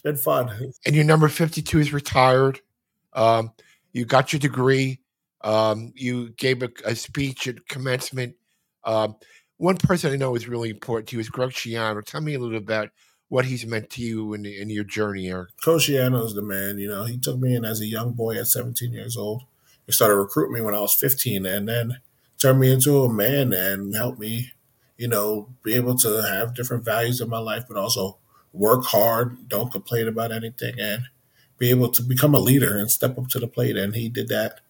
it's 0.00 0.02
been 0.02 0.16
fun. 0.16 0.72
And 0.86 0.96
your 0.96 1.04
number 1.04 1.28
52 1.28 1.78
is 1.78 1.92
retired. 1.92 2.60
Um, 3.12 3.52
you 3.92 4.06
got 4.06 4.32
your 4.32 4.40
degree. 4.40 5.00
Um, 5.42 5.92
you 5.94 6.30
gave 6.30 6.62
a, 6.62 6.70
a, 6.86 6.94
speech 6.94 7.46
at 7.48 7.66
commencement. 7.68 8.34
Um, 8.84 9.16
one 9.58 9.76
person 9.76 10.12
I 10.12 10.16
know 10.16 10.34
is 10.36 10.48
really 10.48 10.70
important 10.70 11.08
to 11.08 11.16
you 11.16 11.20
is 11.20 11.28
Greg 11.28 11.50
Schiano. 11.50 12.02
Tell 12.04 12.20
me 12.20 12.34
a 12.34 12.38
little 12.38 12.56
about 12.56 12.90
what 13.28 13.44
he's 13.44 13.66
meant 13.66 13.90
to 13.90 14.02
you 14.02 14.32
in, 14.34 14.46
in 14.46 14.70
your 14.70 14.84
journey, 14.84 15.28
Eric. 15.28 15.50
Coach 15.62 15.88
Schiano 15.88 16.24
is 16.24 16.34
the 16.34 16.42
man. 16.42 16.78
You 16.78 16.88
know, 16.88 17.04
he 17.04 17.18
took 17.18 17.38
me 17.38 17.54
in 17.54 17.64
as 17.64 17.80
a 17.80 17.86
young 17.86 18.12
boy 18.12 18.36
at 18.36 18.46
17 18.46 18.92
years 18.92 19.16
old. 19.16 19.42
He 19.86 19.92
started 19.92 20.16
recruiting 20.16 20.54
me 20.54 20.60
when 20.62 20.74
I 20.74 20.80
was 20.80 20.94
15 20.94 21.44
and 21.44 21.68
then 21.68 21.98
turned 22.38 22.60
me 22.60 22.72
into 22.72 23.02
a 23.02 23.12
man 23.12 23.52
and 23.52 23.94
helped 23.94 24.18
me, 24.18 24.52
you 24.96 25.08
know, 25.08 25.48
be 25.62 25.74
able 25.74 25.96
to 25.98 26.22
have 26.22 26.54
different 26.54 26.84
values 26.84 27.20
in 27.20 27.28
my 27.28 27.38
life, 27.38 27.64
but 27.68 27.76
also 27.76 28.18
work 28.52 28.84
hard, 28.84 29.48
don't 29.48 29.72
complain 29.72 30.08
about 30.08 30.32
anything, 30.32 30.74
and 30.80 31.02
be 31.58 31.70
able 31.70 31.90
to 31.90 32.02
become 32.02 32.34
a 32.34 32.40
leader 32.40 32.78
and 32.78 32.90
step 32.90 33.18
up 33.18 33.28
to 33.28 33.38
the 33.38 33.46
plate. 33.46 33.76
And 33.76 33.94
he 33.94 34.08
did 34.08 34.28
that, 34.28 34.60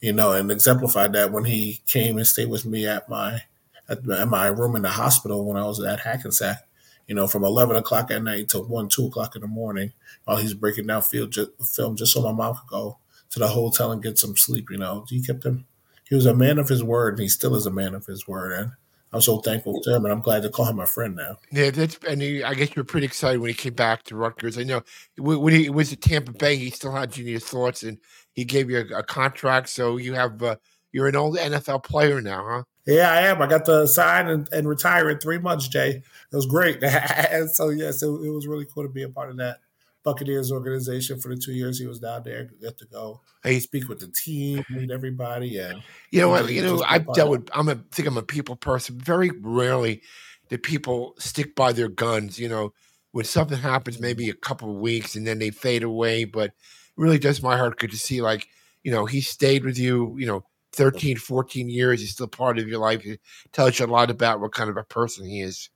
you 0.00 0.12
know, 0.12 0.32
and 0.32 0.50
exemplified 0.50 1.12
that 1.12 1.32
when 1.32 1.44
he 1.44 1.80
came 1.86 2.16
and 2.16 2.26
stayed 2.26 2.50
with 2.50 2.64
me 2.64 2.86
at 2.86 3.08
my 3.08 3.42
at 3.88 4.04
my 4.04 4.46
room 4.46 4.76
in 4.76 4.82
the 4.82 4.90
hospital 4.90 5.44
when 5.44 5.56
I 5.56 5.64
was 5.64 5.82
at 5.82 6.00
Hackensack. 6.00 6.66
You 7.06 7.16
know, 7.16 7.26
from 7.26 7.42
eleven 7.42 7.74
o'clock 7.74 8.12
at 8.12 8.22
night 8.22 8.50
to 8.50 8.60
one, 8.60 8.88
two 8.88 9.06
o'clock 9.06 9.34
in 9.34 9.42
the 9.42 9.48
morning, 9.48 9.92
while 10.24 10.36
he's 10.36 10.54
breaking 10.54 10.86
down 10.86 11.02
field 11.02 11.32
just, 11.32 11.50
film, 11.64 11.96
just 11.96 12.12
so 12.12 12.22
my 12.22 12.30
mom 12.30 12.54
could 12.54 12.68
go 12.68 12.98
to 13.30 13.38
the 13.40 13.48
hotel 13.48 13.90
and 13.90 14.00
get 14.02 14.16
some 14.16 14.36
sleep. 14.36 14.70
You 14.70 14.78
know, 14.78 15.04
he 15.08 15.20
kept 15.20 15.44
him. 15.44 15.66
He 16.08 16.14
was 16.14 16.26
a 16.26 16.34
man 16.34 16.58
of 16.58 16.68
his 16.68 16.84
word, 16.84 17.14
and 17.14 17.22
he 17.22 17.28
still 17.28 17.56
is 17.56 17.66
a 17.66 17.70
man 17.70 17.94
of 17.94 18.06
his 18.06 18.28
word. 18.28 18.52
And 18.52 18.72
I'm 19.12 19.20
so 19.20 19.38
thankful 19.38 19.80
to 19.82 19.94
him, 19.96 20.04
and 20.04 20.12
I'm 20.12 20.20
glad 20.20 20.42
to 20.42 20.50
call 20.50 20.66
him 20.66 20.76
my 20.76 20.86
friend 20.86 21.16
now. 21.16 21.36
Yeah, 21.50 21.70
that's 21.70 21.98
and 22.08 22.22
he, 22.22 22.44
I 22.44 22.54
guess 22.54 22.68
you 22.68 22.80
were 22.80 22.84
pretty 22.84 23.06
excited 23.06 23.40
when 23.40 23.48
he 23.48 23.54
came 23.54 23.74
back 23.74 24.04
to 24.04 24.16
Rutgers. 24.16 24.56
I 24.56 24.62
know 24.62 24.82
when 25.18 25.52
he 25.52 25.68
was 25.68 25.92
at 25.92 26.00
Tampa 26.00 26.32
Bay, 26.32 26.56
he 26.56 26.70
still 26.70 26.92
had 26.92 27.12
his 27.12 27.44
thoughts, 27.44 27.82
and 27.82 27.98
he 28.34 28.44
gave 28.44 28.70
you 28.70 28.78
a, 28.78 28.98
a 28.98 29.02
contract. 29.02 29.68
So 29.68 29.96
you 29.96 30.14
have 30.14 30.40
uh, 30.42 30.56
you're 30.92 31.08
an 31.08 31.16
old 31.16 31.36
NFL 31.36 31.82
player 31.82 32.20
now, 32.20 32.46
huh? 32.48 32.62
Yeah, 32.86 33.12
I 33.12 33.22
am. 33.22 33.42
I 33.42 33.46
got 33.46 33.64
to 33.66 33.86
sign 33.86 34.28
and, 34.28 34.48
and 34.52 34.68
retire 34.68 35.10
in 35.10 35.18
three 35.18 35.38
months, 35.38 35.68
Jay. 35.68 35.90
It 36.32 36.36
was 36.36 36.46
great. 36.46 36.80
so 37.52 37.68
yes, 37.70 38.02
it, 38.02 38.06
it 38.06 38.30
was 38.30 38.46
really 38.46 38.66
cool 38.72 38.84
to 38.84 38.88
be 38.88 39.02
a 39.02 39.08
part 39.08 39.30
of 39.30 39.36
that. 39.38 39.58
Buccaneers 40.02 40.50
organization 40.50 41.20
for 41.20 41.34
the 41.34 41.40
two 41.40 41.52
years 41.52 41.78
he 41.78 41.86
was 41.86 41.98
down 41.98 42.22
there. 42.24 42.50
Get 42.60 42.78
to 42.78 42.86
go 42.86 43.20
hey, 43.42 43.58
speak 43.60 43.88
with 43.88 44.00
the 44.00 44.08
team, 44.08 44.64
meet 44.70 44.90
everybody, 44.90 45.58
and 45.58 45.82
you 46.10 46.20
know 46.20 46.28
what? 46.28 46.50
You 46.50 46.62
know, 46.62 46.82
I've 46.86 47.12
dealt 47.12 47.30
with. 47.30 47.48
I'm 47.54 47.68
a 47.68 47.72
I 47.72 47.78
think 47.92 48.08
I'm 48.08 48.16
a 48.16 48.22
people 48.22 48.56
person. 48.56 48.98
Very 48.98 49.30
rarely 49.30 50.02
do 50.48 50.58
people 50.58 51.14
stick 51.18 51.54
by 51.54 51.72
their 51.72 51.88
guns. 51.88 52.38
You 52.38 52.48
know, 52.48 52.72
when 53.12 53.24
something 53.24 53.58
happens, 53.58 53.96
mm-hmm. 53.96 54.04
maybe 54.04 54.30
a 54.30 54.34
couple 54.34 54.70
of 54.70 54.76
weeks 54.76 55.14
and 55.14 55.26
then 55.26 55.38
they 55.38 55.50
fade 55.50 55.82
away. 55.82 56.24
But 56.24 56.46
it 56.46 56.54
really 56.96 57.18
does 57.18 57.42
my 57.42 57.56
heart 57.56 57.78
good 57.78 57.90
to 57.90 57.98
see, 57.98 58.20
like, 58.20 58.48
you 58.82 58.90
know, 58.90 59.06
he 59.06 59.20
stayed 59.20 59.64
with 59.64 59.78
you. 59.78 60.16
You 60.18 60.26
know, 60.26 60.44
13, 60.72 61.16
14 61.16 61.68
years. 61.68 62.00
He's 62.00 62.12
still 62.12 62.28
part 62.28 62.58
of 62.58 62.68
your 62.68 62.78
life. 62.78 63.04
It 63.04 63.20
tells 63.52 63.78
you 63.78 63.86
a 63.86 63.88
lot 63.88 64.10
about 64.10 64.40
what 64.40 64.52
kind 64.52 64.70
of 64.70 64.76
a 64.76 64.84
person 64.84 65.26
he 65.26 65.40
is. 65.40 65.68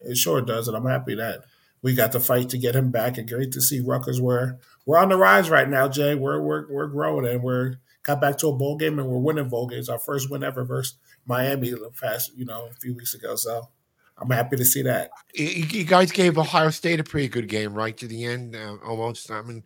It 0.00 0.16
sure 0.16 0.42
does, 0.42 0.68
and 0.68 0.76
I'm 0.76 0.86
happy 0.86 1.14
that 1.14 1.44
we 1.84 1.94
got 1.94 2.12
to 2.12 2.20
fight 2.20 2.48
to 2.48 2.58
get 2.58 2.74
him 2.74 2.90
back. 2.90 3.18
And 3.18 3.28
great 3.28 3.52
to 3.52 3.60
see 3.60 3.80
Rutgers 3.80 4.18
where 4.20 4.58
we're 4.86 4.98
on 4.98 5.10
the 5.10 5.18
rise 5.18 5.50
right 5.50 5.68
now, 5.68 5.86
Jay. 5.86 6.14
We're 6.14 6.40
we're 6.40 6.66
we're 6.72 6.86
growing 6.86 7.26
and 7.26 7.42
we're 7.42 7.76
got 8.02 8.22
back 8.22 8.38
to 8.38 8.48
a 8.48 8.56
bowl 8.56 8.76
game 8.76 8.98
and 8.98 9.06
we're 9.06 9.18
winning 9.18 9.50
bowl 9.50 9.68
games. 9.68 9.90
Our 9.90 9.98
first 9.98 10.30
win 10.30 10.42
ever 10.42 10.64
versus 10.64 10.96
Miami 11.26 11.74
past 12.00 12.32
you 12.34 12.46
know, 12.46 12.68
a 12.70 12.74
few 12.80 12.94
weeks 12.94 13.12
ago. 13.12 13.36
So 13.36 13.68
I'm 14.16 14.30
happy 14.30 14.56
to 14.56 14.64
see 14.64 14.80
that. 14.82 15.10
You 15.34 15.84
guys 15.84 16.10
gave 16.10 16.38
Ohio 16.38 16.70
State 16.70 17.00
a 17.00 17.04
pretty 17.04 17.28
good 17.28 17.48
game, 17.48 17.74
right 17.74 17.96
to 17.98 18.06
the 18.06 18.24
end, 18.24 18.56
uh, 18.56 18.76
almost. 18.86 19.30
I 19.30 19.42
mean, 19.42 19.62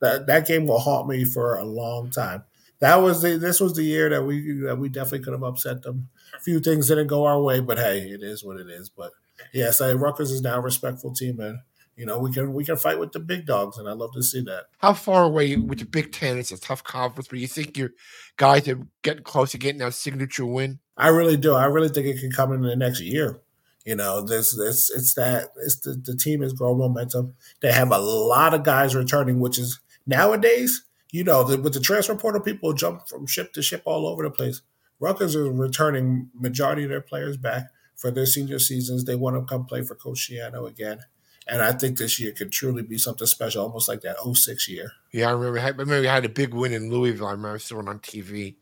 that 0.00 0.26
that 0.26 0.48
game 0.48 0.66
will 0.66 0.80
haunt 0.80 1.06
me 1.06 1.24
for 1.24 1.56
a 1.56 1.64
long 1.64 2.10
time. 2.10 2.42
That 2.80 2.96
was 2.96 3.22
the 3.22 3.38
this 3.38 3.60
was 3.60 3.74
the 3.76 3.84
year 3.84 4.08
that 4.08 4.24
we 4.24 4.62
that 4.62 4.78
we 4.78 4.88
definitely 4.88 5.20
could 5.20 5.34
have 5.34 5.44
upset 5.44 5.82
them. 5.82 6.08
A 6.34 6.40
few 6.40 6.58
things 6.58 6.88
didn't 6.88 7.06
go 7.06 7.26
our 7.26 7.40
way, 7.40 7.60
but 7.60 7.78
hey, 7.78 8.00
it 8.00 8.24
is 8.24 8.42
what 8.42 8.58
it 8.58 8.68
is. 8.68 8.88
But 8.88 9.12
yes, 9.52 9.80
I, 9.80 9.92
Rutgers 9.92 10.30
is 10.30 10.42
now 10.42 10.56
a 10.56 10.60
respectful 10.60 11.12
team, 11.12 11.40
and 11.40 11.58
you 11.96 12.06
know 12.06 12.18
we 12.18 12.32
can 12.32 12.52
we 12.52 12.64
can 12.64 12.76
fight 12.76 12.98
with 12.98 13.12
the 13.12 13.20
big 13.20 13.46
dogs, 13.46 13.78
and 13.78 13.88
I 13.88 13.92
love 13.92 14.12
to 14.14 14.22
see 14.22 14.42
that. 14.42 14.66
How 14.78 14.94
far 14.94 15.24
away 15.24 15.56
with 15.56 15.80
the 15.80 15.86
Big 15.86 16.12
Ten? 16.12 16.38
It's 16.38 16.52
a 16.52 16.60
tough 16.60 16.84
conference, 16.84 17.28
but 17.28 17.38
you 17.38 17.46
think 17.46 17.76
your 17.76 17.90
guys 18.36 18.68
are 18.68 18.80
getting 19.02 19.22
close 19.22 19.52
to 19.52 19.58
getting 19.58 19.80
that 19.80 19.94
signature 19.94 20.46
win? 20.46 20.78
I 20.96 21.08
really 21.08 21.36
do. 21.36 21.54
I 21.54 21.64
really 21.64 21.88
think 21.88 22.06
it 22.06 22.20
can 22.20 22.30
come 22.30 22.52
in 22.52 22.62
the 22.62 22.76
next 22.76 23.00
year. 23.00 23.40
You 23.84 23.96
know, 23.96 24.20
this 24.20 24.54
this 24.56 24.90
it's 24.90 25.14
that 25.14 25.48
it's 25.56 25.80
the, 25.80 25.92
the 25.94 26.14
team 26.14 26.42
is 26.42 26.52
growing 26.52 26.78
momentum. 26.78 27.34
They 27.60 27.72
have 27.72 27.90
a 27.90 27.98
lot 27.98 28.54
of 28.54 28.62
guys 28.62 28.94
returning, 28.94 29.40
which 29.40 29.58
is 29.58 29.80
nowadays, 30.06 30.84
you 31.10 31.24
know, 31.24 31.44
the, 31.44 31.58
with 31.58 31.72
the 31.72 31.80
transfer 31.80 32.14
portal, 32.14 32.42
people 32.42 32.72
jump 32.74 33.08
from 33.08 33.26
ship 33.26 33.52
to 33.54 33.62
ship 33.62 33.82
all 33.86 34.06
over 34.06 34.22
the 34.22 34.30
place. 34.30 34.60
Rutgers 34.98 35.34
are 35.34 35.50
returning 35.50 36.28
majority 36.34 36.84
of 36.84 36.90
their 36.90 37.00
players 37.00 37.38
back 37.38 37.70
for 38.00 38.10
their 38.10 38.26
senior 38.26 38.58
seasons. 38.58 39.04
They 39.04 39.14
want 39.14 39.36
to 39.36 39.44
come 39.44 39.66
play 39.66 39.82
for 39.82 39.94
Coach 39.94 40.30
Schiano 40.30 40.66
again. 40.66 41.00
And 41.46 41.62
I 41.62 41.72
think 41.72 41.98
this 41.98 42.18
year 42.18 42.32
could 42.32 42.52
truly 42.52 42.82
be 42.82 42.96
something 42.96 43.26
special, 43.26 43.62
almost 43.62 43.88
like 43.88 44.00
that 44.02 44.16
06 44.20 44.68
year. 44.68 44.92
Yeah, 45.12 45.28
I 45.28 45.32
remember. 45.32 45.58
I 45.58 45.68
remember 45.68 46.00
we 46.00 46.06
had 46.06 46.24
a 46.24 46.28
big 46.28 46.54
win 46.54 46.72
in 46.72 46.90
Louisville. 46.90 47.26
I 47.26 47.32
remember 47.32 47.58
seeing 47.58 47.80
it 47.80 47.88
on 47.88 47.98
TV. 47.98 48.56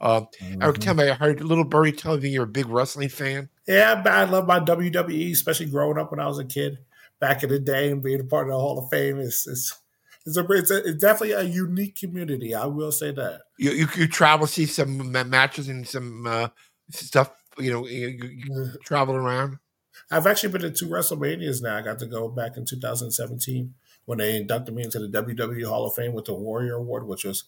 Uh, 0.00 0.20
mm-hmm. 0.20 0.62
Eric, 0.62 0.78
tell 0.78 0.94
me, 0.94 1.08
I 1.08 1.14
heard 1.14 1.40
Little 1.40 1.64
Birdie 1.64 1.92
tell 1.92 2.18
me 2.18 2.28
you're 2.28 2.44
a 2.44 2.48
big 2.48 2.66
wrestling 2.66 3.08
fan. 3.08 3.48
Yeah, 3.66 4.02
I 4.04 4.24
love 4.24 4.46
my 4.46 4.60
WWE, 4.60 5.32
especially 5.32 5.66
growing 5.66 5.98
up 5.98 6.10
when 6.10 6.20
I 6.20 6.26
was 6.26 6.38
a 6.38 6.44
kid 6.44 6.78
back 7.20 7.42
in 7.42 7.48
the 7.48 7.58
day 7.58 7.90
and 7.90 8.02
being 8.02 8.20
a 8.20 8.24
part 8.24 8.48
of 8.48 8.52
the 8.52 8.58
Hall 8.58 8.78
of 8.78 8.90
Fame. 8.90 9.18
It's, 9.18 9.46
it's, 9.46 9.74
it's, 10.26 10.36
a, 10.36 10.44
it's, 10.50 10.70
a, 10.70 10.88
it's 10.88 11.00
definitely 11.00 11.32
a 11.32 11.42
unique 11.42 11.96
community. 11.96 12.54
I 12.54 12.66
will 12.66 12.92
say 12.92 13.12
that. 13.12 13.42
You, 13.58 13.70
you, 13.70 13.88
you 13.96 14.06
travel, 14.06 14.46
see 14.46 14.66
some 14.66 15.12
matches 15.30 15.68
and 15.68 15.88
some 15.88 16.26
uh, 16.26 16.48
stuff 16.90 17.30
you 17.58 17.72
know, 17.72 17.86
you, 17.86 18.70
travel 18.84 19.14
around? 19.14 19.58
I've 20.10 20.26
actually 20.26 20.52
been 20.52 20.62
to 20.62 20.70
two 20.70 20.88
WrestleManias 20.88 21.62
now. 21.62 21.76
I 21.76 21.82
got 21.82 21.98
to 22.00 22.06
go 22.06 22.28
back 22.28 22.56
in 22.56 22.64
2017 22.64 23.74
when 24.06 24.18
they 24.18 24.36
inducted 24.36 24.74
me 24.74 24.82
into 24.82 24.98
the 24.98 25.22
WWE 25.22 25.66
Hall 25.66 25.86
of 25.86 25.94
Fame 25.94 26.12
with 26.12 26.26
the 26.26 26.34
Warrior 26.34 26.74
Award, 26.74 27.06
which 27.06 27.24
was 27.24 27.44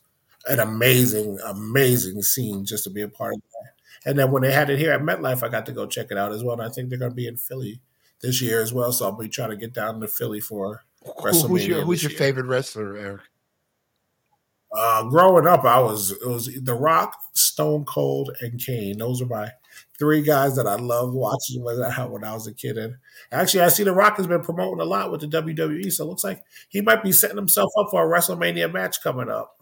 an 0.47 0.61
amazing, 0.61 1.39
amazing 1.45 2.23
scene 2.23 2.65
just 2.65 2.85
to 2.85 2.91
be 2.91 3.03
a 3.03 3.09
part 3.09 3.35
of 3.35 3.41
that. 3.41 3.73
And 4.09 4.19
then 4.19 4.31
when 4.31 4.43
they 4.43 4.53
had 4.53 4.71
it 4.71 4.79
here 4.79 4.93
at 4.93 5.01
MetLife, 5.03 5.43
I 5.43 5.49
got 5.49 5.67
to 5.67 5.73
go 5.73 5.87
check 5.87 6.09
it 6.11 6.19
out 6.19 6.33
as 6.33 6.45
well. 6.45 6.59
And 6.59 6.63
I 6.63 6.73
think 6.73 6.89
they're 6.89 6.99
going 6.99 7.11
to 7.11 7.17
be 7.17 7.27
in 7.27 7.37
Philly 7.37 7.81
this 8.23 8.41
year 8.41 8.63
as 8.63 8.73
well. 8.73 8.93
So 8.93 9.07
I'll 9.07 9.13
be 9.13 9.29
trying 9.29 9.51
to 9.51 9.57
get 9.57 9.73
down 9.73 10.01
to 10.01 10.09
Philly 10.09 10.41
for 10.41 10.85
WrestleMania. 11.05 11.49
Who's 11.49 11.67
your, 11.67 11.81
who's 11.83 12.03
your 12.03 12.11
favorite 12.11 12.47
wrestler, 12.47 12.97
Eric? 12.97 13.23
Uh, 14.73 15.05
growing 15.05 15.47
up, 15.47 15.65
I 15.65 15.81
was 15.81 16.11
it 16.11 16.27
was 16.27 16.47
The 16.63 16.75
Rock, 16.75 17.17
Stone 17.35 17.85
Cold, 17.87 18.37
and 18.41 18.63
Kane. 18.63 18.99
Those 18.99 19.23
are 19.23 19.27
my 19.27 19.51
three 19.99 20.23
guys 20.23 20.57
that 20.57 20.67
I 20.67 20.77
loved 20.77 21.15
watching 21.15 21.63
when 21.63 21.83
I, 21.83 22.05
when 22.07 22.25
I 22.25 22.35
was 22.35 22.47
a 22.47 22.55
kid. 22.55 22.79
And 22.79 22.97
actually, 23.33 23.63
I 23.63 23.69
see 23.69 23.85
The 23.85 23.93
Rock 23.93 24.17
has 24.17 24.27
been 24.27 24.43
promoting 24.43 24.81
a 24.81 24.85
lot 24.85 25.11
with 25.11 25.21
the 25.21 25.29
WWE, 25.29 25.93
so 25.93 26.05
it 26.05 26.09
looks 26.09 26.25
like 26.25 26.43
he 26.69 26.81
might 26.81 27.03
be 27.03 27.13
setting 27.13 27.37
himself 27.37 27.71
up 27.79 27.89
for 27.91 28.05
a 28.05 28.19
WrestleMania 28.19 28.73
match 28.73 29.03
coming 29.03 29.31
up. 29.31 29.53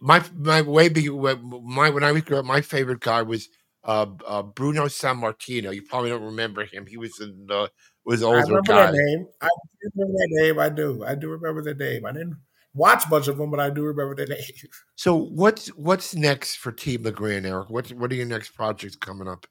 My 0.00 0.24
my 0.36 0.62
way 0.62 0.88
be 0.88 1.08
my 1.08 1.90
when 1.90 2.02
I 2.02 2.10
was 2.10 2.22
growing 2.22 2.40
up, 2.40 2.46
my 2.46 2.60
favorite 2.62 2.98
guy 2.98 3.22
was 3.22 3.48
uh, 3.84 4.06
uh, 4.26 4.42
Bruno 4.42 4.86
Sammartino. 4.86 5.74
You 5.74 5.82
probably 5.82 6.10
don't 6.10 6.24
remember 6.24 6.64
him. 6.64 6.86
He 6.86 6.96
was 6.96 7.20
in 7.20 7.46
the 7.46 7.70
was 8.04 8.22
older 8.22 8.38
I 8.38 8.42
remember 8.42 8.72
guy. 8.72 8.86
That 8.86 8.94
name. 8.94 9.26
I 9.40 9.48
remember 9.94 10.18
that 10.18 10.28
name. 10.42 10.58
I 10.58 10.68
do. 10.68 11.04
I 11.04 11.14
do 11.14 11.28
remember 11.30 11.62
the 11.62 11.74
name. 11.74 12.04
I 12.04 12.12
didn't 12.12 12.36
watch 12.74 13.04
much 13.10 13.28
of 13.28 13.36
them, 13.36 13.50
but 13.50 13.60
I 13.60 13.70
do 13.70 13.82
remember 13.84 14.14
the 14.14 14.26
names. 14.34 14.64
So 14.96 15.16
what's 15.16 15.68
what's 15.68 16.14
next 16.14 16.56
for 16.56 16.72
Team 16.72 17.02
LeGrand, 17.02 17.46
Eric? 17.46 17.70
What 17.70 17.90
what 17.90 18.12
are 18.12 18.16
your 18.16 18.26
next 18.26 18.50
projects 18.50 18.96
coming 18.96 19.28
up? 19.28 19.46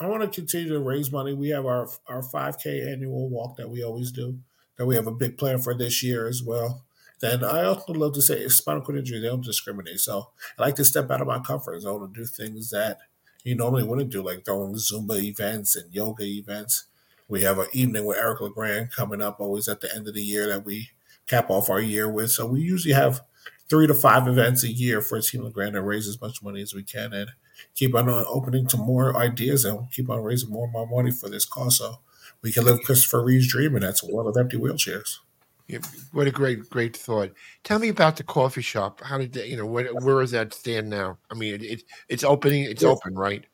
I 0.00 0.06
want 0.06 0.22
to 0.22 0.28
continue 0.28 0.70
to 0.70 0.80
raise 0.80 1.12
money. 1.12 1.34
We 1.34 1.50
have 1.50 1.66
our 1.66 1.88
our 2.08 2.22
5K 2.22 2.92
annual 2.92 3.28
walk 3.28 3.56
that 3.56 3.68
we 3.68 3.84
always 3.84 4.12
do. 4.12 4.38
That 4.76 4.86
we 4.86 4.96
have 4.96 5.06
a 5.06 5.12
big 5.12 5.36
plan 5.36 5.58
for 5.58 5.74
this 5.74 6.02
year 6.02 6.26
as 6.26 6.42
well. 6.42 6.84
Then 7.20 7.44
I 7.44 7.64
also 7.64 7.92
love 7.92 8.14
to 8.14 8.22
say 8.22 8.48
spinal 8.48 8.80
cord 8.80 8.96
injury, 8.96 9.20
they 9.20 9.28
don't 9.28 9.44
discriminate. 9.44 10.00
So 10.00 10.30
I 10.58 10.62
like 10.62 10.76
to 10.76 10.86
step 10.86 11.10
out 11.10 11.20
of 11.20 11.26
my 11.26 11.38
comfort 11.38 11.80
zone 11.80 12.02
and 12.02 12.14
do 12.14 12.24
things 12.24 12.70
that 12.70 12.96
you 13.44 13.54
normally 13.54 13.82
wouldn't 13.82 14.10
do, 14.10 14.22
like 14.22 14.44
throwing 14.44 14.74
Zumba 14.74 15.22
events 15.22 15.76
and 15.76 15.92
yoga 15.92 16.24
events. 16.24 16.86
We 17.28 17.42
have 17.42 17.58
an 17.58 17.68
evening 17.74 18.06
with 18.06 18.16
Eric 18.16 18.40
LeGrand 18.40 18.90
coming 18.92 19.20
up 19.20 19.38
always 19.38 19.68
at 19.68 19.82
the 19.82 19.94
end 19.94 20.08
of 20.08 20.14
the 20.14 20.22
year 20.22 20.48
that 20.48 20.64
we 20.64 20.88
cap 21.30 21.50
off 21.50 21.70
our 21.70 21.80
year 21.80 22.10
with. 22.10 22.32
So 22.32 22.46
we 22.46 22.60
usually 22.60 22.94
have 22.94 23.22
three 23.68 23.86
to 23.86 23.94
five 23.94 24.26
events 24.26 24.64
a 24.64 24.70
year 24.70 25.00
for 25.00 25.20
Team 25.20 25.44
LeGrand 25.44 25.76
and 25.76 25.86
raise 25.86 26.08
as 26.08 26.20
much 26.20 26.42
money 26.42 26.60
as 26.60 26.74
we 26.74 26.82
can 26.82 27.12
and 27.12 27.30
keep 27.74 27.94
on 27.94 28.08
uh, 28.08 28.24
opening 28.28 28.66
to 28.66 28.76
more 28.76 29.16
ideas 29.16 29.64
and 29.64 29.90
keep 29.92 30.10
on 30.10 30.22
raising 30.22 30.50
more 30.50 30.64
and 30.64 30.72
more 30.72 30.86
money 30.86 31.12
for 31.12 31.28
this 31.28 31.44
cause 31.44 31.78
so 31.78 32.00
we 32.42 32.50
can 32.50 32.64
live 32.64 32.80
Christopher 32.84 33.22
Reeve's 33.22 33.48
dream 33.48 33.74
and 33.76 33.84
that's 33.84 34.02
a 34.02 34.12
world 34.12 34.28
of 34.28 34.40
empty 34.40 34.56
wheelchairs. 34.56 35.18
Yeah, 35.68 35.78
what 36.10 36.26
a 36.26 36.32
great, 36.32 36.68
great 36.68 36.96
thought. 36.96 37.30
Tell 37.62 37.78
me 37.78 37.90
about 37.90 38.16
the 38.16 38.24
coffee 38.24 38.60
shop. 38.60 39.02
How 39.04 39.18
did 39.18 39.34
that, 39.34 39.48
you 39.48 39.56
know, 39.56 39.66
where, 39.66 39.94
where 39.94 40.20
does 40.20 40.32
that 40.32 40.52
stand 40.52 40.90
now? 40.90 41.18
I 41.30 41.34
mean, 41.34 41.54
it, 41.54 41.62
it 41.62 41.82
it's 42.08 42.24
opening, 42.24 42.64
it's 42.64 42.82
open, 42.82 43.14
right? 43.14 43.44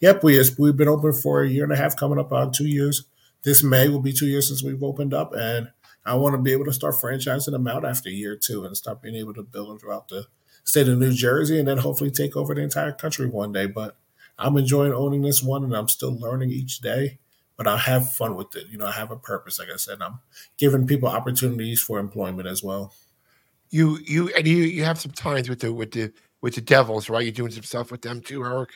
Yep, 0.00 0.22
we, 0.22 0.38
we've 0.58 0.76
been 0.76 0.88
open 0.88 1.14
for 1.14 1.42
a 1.42 1.48
year 1.48 1.64
and 1.64 1.72
a 1.72 1.76
half, 1.76 1.96
coming 1.96 2.18
up 2.18 2.30
on 2.32 2.52
two 2.52 2.68
years. 2.68 3.04
This 3.42 3.62
May 3.62 3.88
will 3.88 4.00
be 4.00 4.12
two 4.12 4.26
years 4.26 4.48
since 4.48 4.62
we've 4.62 4.82
opened 4.82 5.14
up, 5.14 5.32
and 5.34 5.70
I 6.04 6.14
want 6.14 6.34
to 6.34 6.38
be 6.38 6.52
able 6.52 6.64
to 6.64 6.72
start 6.72 6.94
franchising 6.94 7.52
them 7.52 7.68
out 7.68 7.84
after 7.84 8.08
year 8.08 8.36
two 8.36 8.64
and 8.64 8.76
start 8.76 9.02
being 9.02 9.16
able 9.16 9.34
to 9.34 9.42
build 9.42 9.68
them 9.68 9.78
throughout 9.78 10.08
the 10.08 10.26
state 10.64 10.88
of 10.88 10.98
New 10.98 11.12
Jersey 11.12 11.58
and 11.58 11.68
then 11.68 11.78
hopefully 11.78 12.10
take 12.10 12.36
over 12.36 12.54
the 12.54 12.62
entire 12.62 12.92
country 12.92 13.26
one 13.26 13.52
day. 13.52 13.66
But 13.66 13.96
I'm 14.38 14.56
enjoying 14.56 14.92
owning 14.92 15.22
this 15.22 15.42
one 15.42 15.64
and 15.64 15.76
I'm 15.76 15.88
still 15.88 16.18
learning 16.18 16.50
each 16.50 16.80
day. 16.80 17.18
But 17.56 17.68
I 17.68 17.76
have 17.76 18.10
fun 18.12 18.36
with 18.36 18.56
it. 18.56 18.68
You 18.70 18.78
know, 18.78 18.86
I 18.86 18.92
have 18.92 19.10
a 19.10 19.16
purpose, 19.16 19.58
like 19.58 19.68
I 19.72 19.76
said. 19.76 19.98
I'm 20.00 20.20
giving 20.56 20.86
people 20.86 21.08
opportunities 21.08 21.82
for 21.82 21.98
employment 21.98 22.48
as 22.48 22.62
well. 22.62 22.94
You 23.68 23.98
you 24.06 24.30
and 24.34 24.48
you 24.48 24.56
you 24.56 24.84
have 24.84 24.98
some 24.98 25.12
times 25.12 25.50
with 25.50 25.60
the 25.60 25.70
with 25.70 25.92
the 25.92 26.10
with 26.40 26.54
the 26.54 26.62
Devils, 26.62 27.10
right? 27.10 27.22
You're 27.22 27.32
doing 27.32 27.52
some 27.52 27.62
stuff 27.62 27.90
with 27.90 28.00
them 28.00 28.22
too, 28.22 28.42
Eric. 28.42 28.70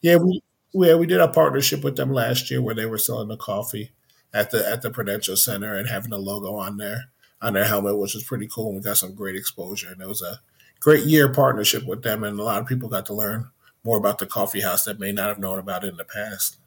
Yeah, 0.00 0.16
we 0.16 0.42
we, 0.72 0.94
we 0.94 1.06
did 1.06 1.20
a 1.20 1.28
partnership 1.28 1.84
with 1.84 1.96
them 1.96 2.10
last 2.10 2.50
year 2.50 2.62
where 2.62 2.74
they 2.74 2.86
were 2.86 2.96
selling 2.96 3.28
the 3.28 3.36
coffee 3.36 3.92
at 4.34 4.50
the 4.50 4.66
at 4.68 4.82
the 4.82 4.90
Prudential 4.90 5.36
Center 5.36 5.74
and 5.74 5.88
having 5.88 6.12
a 6.12 6.18
logo 6.18 6.54
on 6.56 6.76
there 6.76 7.10
on 7.40 7.54
their 7.54 7.64
helmet, 7.64 7.98
which 7.98 8.14
was 8.14 8.24
pretty 8.24 8.48
cool. 8.52 8.72
We 8.72 8.80
got 8.80 8.96
some 8.96 9.14
great 9.14 9.36
exposure, 9.36 9.90
and 9.90 10.00
it 10.00 10.08
was 10.08 10.22
a 10.22 10.40
great 10.80 11.04
year 11.04 11.32
partnership 11.32 11.84
with 11.84 12.02
them, 12.02 12.24
and 12.24 12.38
a 12.38 12.42
lot 12.42 12.60
of 12.60 12.66
people 12.66 12.88
got 12.88 13.06
to 13.06 13.14
learn 13.14 13.50
more 13.84 13.96
about 13.96 14.18
the 14.18 14.26
coffee 14.26 14.60
house 14.60 14.84
that 14.84 15.00
may 15.00 15.12
not 15.12 15.28
have 15.28 15.38
known 15.38 15.58
about 15.58 15.84
it 15.84 15.88
in 15.88 15.96
the 15.96 16.04
past. 16.04 16.58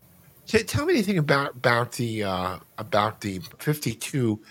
Tell 0.48 0.86
me 0.86 0.94
anything 0.94 1.18
about 1.18 1.56
about 1.56 1.94
the 1.94 2.24
uh, 2.24 2.60
about 2.78 3.22
the 3.22 3.42
fifty 3.58 3.94
two. 3.94 4.42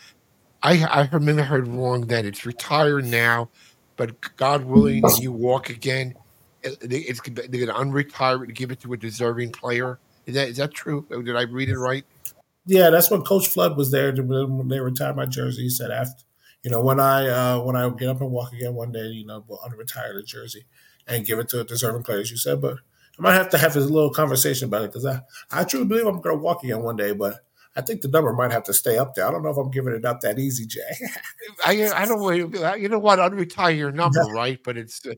I 0.62 0.82
I 0.84 1.08
remember 1.12 1.42
heard 1.42 1.68
wrong 1.68 2.06
that 2.08 2.24
it's 2.24 2.44
retired 2.44 3.04
now, 3.04 3.50
but 3.96 4.36
God 4.36 4.64
willing, 4.64 5.04
you 5.20 5.30
walk 5.30 5.70
again. 5.70 6.14
it's 6.62 7.20
they're 7.20 7.46
going 7.46 7.66
to 7.66 7.74
unretire 7.74 8.42
it 8.42 8.48
and 8.48 8.54
give 8.54 8.70
it 8.72 8.80
to 8.80 8.92
a 8.94 8.96
deserving 8.96 9.52
player. 9.52 10.00
Is 10.26 10.34
that 10.34 10.48
is 10.48 10.56
that 10.56 10.72
true? 10.74 11.06
Did 11.10 11.36
I 11.36 11.42
read 11.42 11.68
it 11.68 11.78
right? 11.78 12.04
Yeah, 12.66 12.90
that's 12.90 13.10
when 13.10 13.22
Coach 13.22 13.48
Flood 13.48 13.76
was 13.76 13.90
there 13.90 14.12
when 14.14 14.68
they 14.68 14.80
retired 14.80 15.16
my 15.16 15.26
jersey. 15.26 15.62
He 15.62 15.68
said 15.68 15.90
after, 15.90 16.24
you 16.62 16.70
know, 16.70 16.80
when 16.80 16.98
I 16.98 17.28
uh, 17.28 17.60
when 17.60 17.76
I 17.76 17.88
get 17.90 18.08
up 18.08 18.20
and 18.20 18.30
walk 18.30 18.52
again 18.52 18.74
one 18.74 18.92
day, 18.92 19.06
you 19.06 19.26
know, 19.26 19.44
we'll 19.46 19.58
unretire 19.58 20.14
the 20.14 20.22
jersey 20.22 20.64
and 21.06 21.26
give 21.26 21.38
it 21.38 21.48
to 21.50 21.60
a 21.60 21.64
deserving 21.64 22.04
player, 22.04 22.20
as 22.20 22.30
you 22.30 22.38
said. 22.38 22.60
But 22.62 22.78
I 23.18 23.22
might 23.22 23.34
have 23.34 23.50
to 23.50 23.58
have 23.58 23.76
a 23.76 23.80
little 23.80 24.10
conversation 24.10 24.68
about 24.68 24.82
it 24.82 24.92
because 24.92 25.04
I 25.04 25.20
I 25.50 25.64
truly 25.64 25.86
believe 25.86 26.06
I'm 26.06 26.20
going 26.22 26.36
to 26.36 26.42
walk 26.42 26.64
again 26.64 26.82
one 26.82 26.96
day, 26.96 27.12
but. 27.12 27.40
I 27.76 27.80
think 27.80 28.02
the 28.02 28.08
number 28.08 28.32
might 28.32 28.52
have 28.52 28.62
to 28.64 28.72
stay 28.72 28.98
up 28.98 29.14
there. 29.14 29.26
I 29.26 29.32
don't 29.32 29.42
know 29.42 29.50
if 29.50 29.56
I'm 29.56 29.68
giving 29.68 29.94
it 29.94 30.04
up 30.04 30.20
that 30.20 30.38
easy, 30.38 30.64
Jay. 30.64 30.80
I 31.66 31.90
I 31.92 32.06
don't 32.06 32.80
you 32.80 32.88
know 32.88 33.00
what 33.00 33.18
unretire 33.18 33.76
your 33.76 33.90
number, 33.90 34.20
right? 34.32 34.60
But 34.62 34.76
it's 34.76 35.04
uh, 35.04 35.14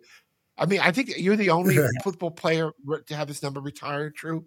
I 0.56 0.64
mean 0.64 0.80
I 0.80 0.90
think 0.90 1.18
you're 1.18 1.36
the 1.36 1.50
only 1.50 1.76
football 2.02 2.30
player 2.30 2.72
to 3.08 3.14
have 3.14 3.28
his 3.28 3.42
number 3.42 3.60
retired. 3.60 4.14
True. 4.14 4.46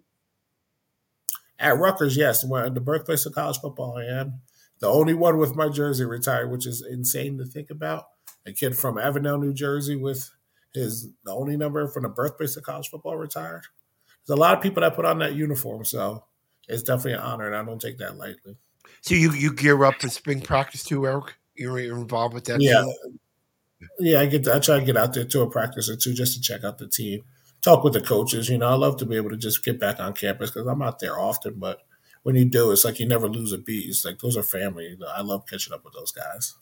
At 1.60 1.78
Rutgers, 1.78 2.16
yes, 2.16 2.40
the 2.40 2.82
birthplace 2.82 3.26
of 3.26 3.34
college 3.34 3.58
football, 3.58 3.98
I 3.98 4.04
am 4.04 4.40
the 4.80 4.88
only 4.88 5.12
one 5.12 5.36
with 5.36 5.54
my 5.54 5.68
jersey 5.68 6.04
retired, 6.04 6.50
which 6.50 6.66
is 6.66 6.82
insane 6.82 7.36
to 7.38 7.44
think 7.44 7.70
about. 7.70 8.06
A 8.46 8.52
kid 8.52 8.74
from 8.76 8.96
Avenel, 8.96 9.38
New 9.38 9.52
Jersey, 9.52 9.94
with 9.94 10.30
his 10.72 11.08
the 11.24 11.32
only 11.32 11.58
number 11.58 11.86
from 11.88 12.04
the 12.04 12.08
birthplace 12.08 12.56
of 12.56 12.62
college 12.62 12.88
football 12.88 13.16
retired. 13.16 13.62
There's 14.26 14.38
a 14.38 14.40
lot 14.40 14.56
of 14.56 14.62
people 14.62 14.80
that 14.80 14.96
put 14.96 15.04
on 15.04 15.18
that 15.18 15.34
uniform, 15.34 15.84
so 15.84 16.24
it's 16.66 16.82
definitely 16.82 17.12
an 17.12 17.20
honor, 17.20 17.46
and 17.46 17.56
I 17.56 17.62
don't 17.62 17.80
take 17.80 17.98
that 17.98 18.16
lightly. 18.16 18.56
So 19.02 19.14
you 19.14 19.32
you 19.32 19.52
gear 19.52 19.84
up 19.84 20.00
for 20.00 20.08
spring 20.08 20.40
practice 20.40 20.82
too, 20.82 21.06
Eric? 21.06 21.36
You're 21.54 21.78
involved 21.78 22.32
with 22.32 22.46
that? 22.46 22.62
Yeah, 22.62 22.82
too? 22.82 23.18
yeah. 23.98 24.20
I 24.20 24.26
get 24.26 24.44
to, 24.44 24.54
I 24.54 24.58
try 24.60 24.78
to 24.78 24.84
get 24.84 24.96
out 24.96 25.12
there 25.12 25.24
to 25.24 25.42
a 25.42 25.50
practice 25.50 25.90
or 25.90 25.96
two 25.96 26.14
just 26.14 26.34
to 26.34 26.40
check 26.40 26.64
out 26.64 26.78
the 26.78 26.88
team 26.88 27.22
talk 27.62 27.84
with 27.84 27.92
the 27.92 28.00
coaches. 28.00 28.48
You 28.48 28.58
know, 28.58 28.68
I 28.68 28.74
love 28.74 28.96
to 28.98 29.06
be 29.06 29.16
able 29.16 29.30
to 29.30 29.36
just 29.36 29.64
get 29.64 29.80
back 29.80 30.00
on 30.00 30.12
campus 30.12 30.50
because 30.50 30.66
I'm 30.66 30.82
out 30.82 30.98
there 30.98 31.18
often. 31.18 31.54
But 31.56 31.80
when 32.22 32.36
you 32.36 32.44
do, 32.44 32.70
it's 32.70 32.84
like 32.84 33.00
you 33.00 33.06
never 33.06 33.28
lose 33.28 33.52
a 33.52 33.58
beat. 33.58 33.88
It's 33.88 34.04
like 34.04 34.18
those 34.18 34.36
are 34.36 34.42
family. 34.42 34.96
I 35.14 35.22
love 35.22 35.46
catching 35.48 35.72
up 35.72 35.84
with 35.84 35.94
those 35.94 36.12
guys. 36.12 36.54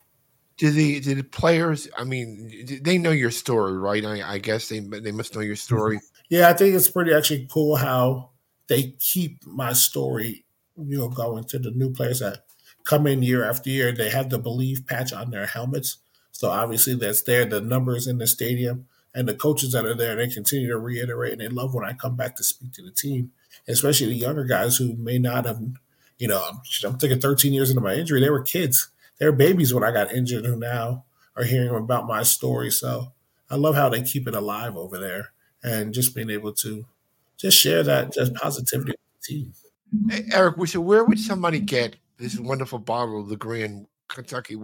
Do 0.56 0.70
the 0.70 1.00
do 1.00 1.14
the 1.14 1.24
players? 1.24 1.88
I 1.96 2.04
mean, 2.04 2.80
they 2.82 2.98
know 2.98 3.12
your 3.12 3.30
story, 3.30 3.78
right? 3.78 4.04
I, 4.04 4.34
I 4.34 4.38
guess 4.38 4.68
they 4.68 4.80
they 4.80 5.12
must 5.12 5.34
know 5.34 5.40
your 5.40 5.56
story. 5.56 5.96
Mm-hmm. 5.96 6.24
Yeah, 6.30 6.48
I 6.48 6.52
think 6.52 6.74
it's 6.74 6.90
pretty 6.90 7.14
actually 7.14 7.48
cool 7.50 7.76
how 7.76 8.30
they 8.66 8.94
keep 8.98 9.46
my 9.46 9.72
story, 9.72 10.44
you 10.76 10.98
know, 10.98 11.08
going 11.08 11.44
to 11.44 11.58
the 11.58 11.70
new 11.70 11.92
players 11.92 12.18
that 12.20 12.44
come 12.84 13.06
in 13.06 13.22
year 13.22 13.48
after 13.48 13.70
year. 13.70 13.92
They 13.92 14.10
have 14.10 14.30
the 14.30 14.38
believe 14.38 14.86
patch 14.86 15.12
on 15.12 15.30
their 15.30 15.46
helmets, 15.46 15.98
so 16.32 16.50
obviously 16.50 16.94
that's 16.96 17.22
there. 17.22 17.44
The 17.44 17.60
numbers 17.60 18.08
in 18.08 18.18
the 18.18 18.26
stadium 18.26 18.86
and 19.14 19.28
the 19.28 19.34
coaches 19.34 19.72
that 19.72 19.86
are 19.86 19.94
there, 19.94 20.16
they 20.16 20.28
continue 20.28 20.68
to 20.68 20.78
reiterate 20.78 21.32
and 21.32 21.40
they 21.40 21.48
love 21.48 21.74
when 21.74 21.84
I 21.84 21.92
come 21.92 22.16
back 22.16 22.36
to 22.36 22.44
speak 22.44 22.72
to 22.74 22.82
the 22.82 22.90
team, 22.90 23.32
especially 23.66 24.08
the 24.08 24.14
younger 24.14 24.44
guys 24.44 24.76
who 24.76 24.94
may 24.94 25.18
not 25.18 25.46
have, 25.46 25.60
you 26.18 26.28
know, 26.28 26.42
I'm 26.84 26.98
thinking 26.98 27.20
13 27.20 27.52
years 27.52 27.70
into 27.70 27.80
my 27.80 27.94
injury, 27.94 28.20
they 28.20 28.30
were 28.30 28.42
kids. 28.42 28.90
They 29.18 29.26
were 29.26 29.32
babies 29.32 29.74
when 29.74 29.84
I 29.84 29.90
got 29.90 30.12
injured 30.12 30.44
who 30.44 30.56
now 30.56 31.04
are 31.36 31.44
hearing 31.44 31.74
about 31.74 32.06
my 32.06 32.22
story. 32.22 32.70
So 32.70 33.12
I 33.50 33.56
love 33.56 33.74
how 33.74 33.88
they 33.88 34.02
keep 34.02 34.28
it 34.28 34.34
alive 34.34 34.76
over 34.76 34.98
there 34.98 35.32
and 35.62 35.94
just 35.94 36.14
being 36.14 36.30
able 36.30 36.52
to 36.54 36.84
just 37.36 37.56
share 37.56 37.82
that 37.82 38.12
just 38.12 38.34
positivity 38.34 38.92
with 38.92 38.98
the 39.20 39.34
team. 39.34 39.52
Hey, 40.10 40.24
Eric, 40.32 40.66
so 40.66 40.80
where 40.80 41.04
would 41.04 41.18
somebody 41.18 41.60
get 41.60 41.96
this 42.18 42.38
wonderful 42.38 42.78
bottle 42.78 43.20
of 43.20 43.28
the 43.28 43.36
Grand 43.36 43.86
Kentucky 44.08 44.56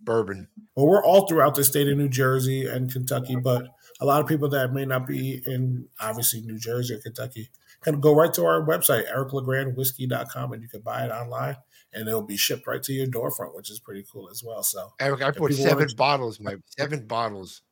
bourbon? 0.00 0.48
Well, 0.74 0.86
we're 0.86 1.04
all 1.04 1.26
throughout 1.26 1.54
the 1.54 1.64
state 1.64 1.88
of 1.88 1.96
New 1.96 2.08
Jersey 2.08 2.66
and 2.66 2.92
Kentucky, 2.92 3.36
but 3.36 3.68
a 4.02 4.04
lot 4.04 4.20
of 4.20 4.26
people 4.26 4.48
that 4.48 4.72
may 4.72 4.84
not 4.84 5.06
be 5.06 5.40
in 5.46 5.86
obviously 6.00 6.40
New 6.40 6.58
Jersey 6.58 6.94
or 6.94 6.98
Kentucky 6.98 7.50
can 7.82 8.00
go 8.00 8.14
right 8.14 8.34
to 8.34 8.44
our 8.44 8.66
website, 8.66 9.04
ericlegrandwhiskey.com, 9.12 10.52
and 10.52 10.60
you 10.62 10.68
can 10.68 10.80
buy 10.80 11.04
it 11.04 11.10
online 11.10 11.56
and 11.92 12.08
it'll 12.08 12.22
be 12.22 12.36
shipped 12.36 12.66
right 12.66 12.82
to 12.82 12.92
your 12.92 13.06
door 13.06 13.30
front, 13.30 13.54
which 13.54 13.70
is 13.70 13.78
pretty 13.78 14.04
cool 14.10 14.28
as 14.28 14.42
well. 14.42 14.64
So, 14.64 14.92
Eric, 14.98 15.22
I 15.22 15.30
bought 15.30 15.52
seven 15.52 15.88
to... 15.88 15.94
bottles, 15.94 16.40
my 16.40 16.56
seven 16.76 17.06
bottles. 17.06 17.62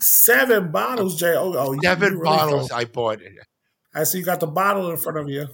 Seven 0.00 0.70
bottles, 0.70 1.18
Jay. 1.18 1.34
Oh, 1.34 1.54
oh 1.56 1.76
seven 1.82 2.14
really 2.14 2.24
bottles 2.24 2.70
I 2.70 2.84
bought. 2.84 3.22
It. 3.22 3.32
I 3.94 4.04
see 4.04 4.18
you 4.18 4.24
got 4.24 4.40
the 4.40 4.46
bottle 4.46 4.90
in 4.90 4.98
front 4.98 5.18
of 5.18 5.30
you. 5.30 5.48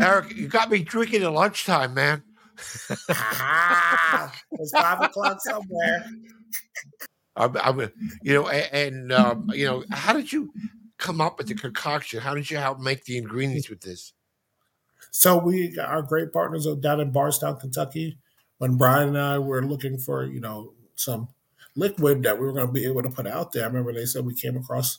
Eric, 0.00 0.34
you 0.34 0.48
got 0.48 0.70
me 0.70 0.80
drinking 0.80 1.22
at 1.22 1.32
lunchtime, 1.32 1.94
man. 1.94 2.22
it's 2.88 4.72
five 4.72 5.02
o'clock 5.02 5.38
somewhere. 5.40 6.06
I'm, 7.36 7.56
I'm, 7.56 7.92
you 8.22 8.34
know, 8.34 8.48
and, 8.48 9.12
um, 9.12 9.50
you 9.52 9.66
know, 9.66 9.84
how 9.90 10.12
did 10.12 10.32
you 10.32 10.52
come 10.98 11.20
up 11.20 11.38
with 11.38 11.48
the 11.48 11.54
concoction? 11.54 12.20
How 12.20 12.34
did 12.34 12.50
you 12.50 12.56
help 12.56 12.80
make 12.80 13.04
the 13.04 13.18
ingredients 13.18 13.68
with 13.68 13.80
this? 13.80 14.12
So 15.10 15.38
we 15.38 15.78
our 15.78 16.02
great 16.02 16.32
partners 16.32 16.66
down 16.80 17.00
in 17.00 17.10
Bardstown, 17.10 17.58
Kentucky. 17.58 18.18
When 18.58 18.76
Brian 18.76 19.08
and 19.08 19.18
I 19.18 19.38
were 19.38 19.64
looking 19.64 19.98
for, 19.98 20.24
you 20.24 20.40
know, 20.40 20.72
some 20.94 21.28
liquid 21.74 22.22
that 22.22 22.38
we 22.38 22.46
were 22.46 22.52
going 22.52 22.66
to 22.66 22.72
be 22.72 22.86
able 22.86 23.02
to 23.02 23.10
put 23.10 23.26
out 23.26 23.52
there, 23.52 23.64
I 23.64 23.66
remember 23.66 23.92
they 23.92 24.06
said 24.06 24.24
we 24.24 24.34
came 24.34 24.56
across 24.56 24.98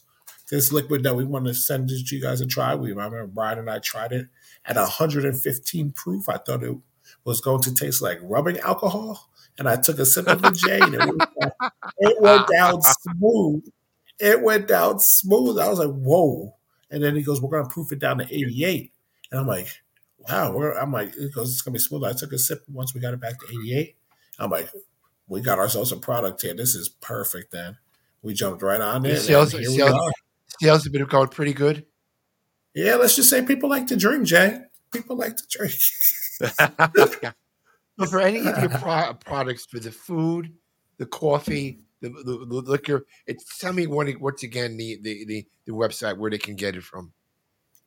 this 0.49 0.71
liquid 0.71 1.03
that 1.03 1.15
we 1.15 1.25
wanted 1.25 1.49
to 1.49 1.55
send 1.55 1.89
to 1.89 1.95
you 2.15 2.21
guys 2.21 2.39
to 2.39 2.47
try. 2.47 2.73
We 2.75 2.91
I 2.91 2.93
remember 2.93 3.27
Brian 3.27 3.59
and 3.59 3.69
I 3.69 3.79
tried 3.79 4.11
it 4.11 4.27
at 4.65 4.75
115 4.75 5.91
proof. 5.91 6.29
I 6.29 6.37
thought 6.37 6.63
it 6.63 6.75
was 7.23 7.41
going 7.41 7.61
to 7.63 7.73
taste 7.73 8.01
like 8.01 8.19
rubbing 8.21 8.57
alcohol 8.59 9.29
and 9.57 9.67
I 9.67 9.75
took 9.75 9.99
a 9.99 10.05
sip 10.05 10.27
of 10.27 10.41
the 10.41 10.51
Jane. 10.51 10.93
It 10.93 10.99
went, 10.99 11.19
down, 11.19 11.71
it 11.99 12.21
went 12.21 12.47
down 12.47 12.81
smooth. 12.81 13.65
It 14.19 14.41
went 14.41 14.67
down 14.67 14.99
smooth. 14.99 15.59
I 15.59 15.69
was 15.69 15.79
like, 15.79 15.93
whoa. 15.93 16.55
And 16.89 17.03
then 17.03 17.15
he 17.15 17.23
goes, 17.23 17.41
we're 17.41 17.49
going 17.49 17.67
to 17.67 17.73
proof 17.73 17.91
it 17.91 17.99
down 17.99 18.19
to 18.19 18.23
88. 18.23 18.91
And 19.31 19.41
I'm 19.41 19.47
like, 19.47 19.67
wow. 20.17 20.57
I'm 20.79 20.91
like, 20.91 21.15
it 21.17 21.33
goes, 21.33 21.51
it's 21.51 21.61
going 21.61 21.73
to 21.73 21.77
be 21.77 21.83
smooth. 21.83 22.03
I 22.03 22.13
took 22.13 22.33
a 22.33 22.39
sip 22.39 22.63
once 22.71 22.93
we 22.93 23.01
got 23.01 23.13
it 23.13 23.19
back 23.19 23.39
to 23.39 23.45
88. 23.49 23.95
I'm 24.39 24.49
like, 24.49 24.69
we 25.27 25.41
got 25.41 25.59
ourselves 25.59 25.91
a 25.91 25.97
product 25.97 26.41
here. 26.41 26.53
This 26.53 26.75
is 26.75 26.87
perfect 26.89 27.51
then. 27.51 27.77
We 28.21 28.33
jumped 28.33 28.61
right 28.61 28.81
on 28.81 29.05
it. 29.05 29.19
Sales, 29.19 29.51
sales, 29.51 30.11
sales 30.59 30.83
have 30.83 30.93
been 30.93 31.05
going 31.05 31.27
pretty 31.29 31.53
good. 31.53 31.85
Yeah, 32.73 32.95
let's 32.95 33.15
just 33.15 33.29
say 33.29 33.43
people 33.43 33.69
like 33.69 33.87
to 33.87 33.95
drink, 33.95 34.25
Jay. 34.25 34.59
People 34.91 35.17
like 35.17 35.35
to 35.37 35.43
drink. 35.49 35.73
But 37.97 38.09
for 38.09 38.19
any 38.19 38.39
of 38.39 38.57
your 38.59 38.69
pro- 38.79 39.13
products, 39.13 39.65
for 39.65 39.79
the 39.79 39.91
food, 39.91 40.53
the 40.97 41.05
coffee, 41.05 41.79
the, 42.01 42.09
the, 42.09 42.45
the 42.45 42.61
liquor, 42.71 43.05
it's 43.25 43.57
tell 43.57 43.73
me 43.73 43.87
what, 43.87 44.07
once 44.19 44.43
again 44.43 44.77
the, 44.77 44.99
the, 45.01 45.25
the, 45.25 45.47
the 45.65 45.71
website 45.71 46.17
where 46.17 46.29
they 46.29 46.37
can 46.37 46.55
get 46.55 46.75
it 46.75 46.83
from. 46.83 47.11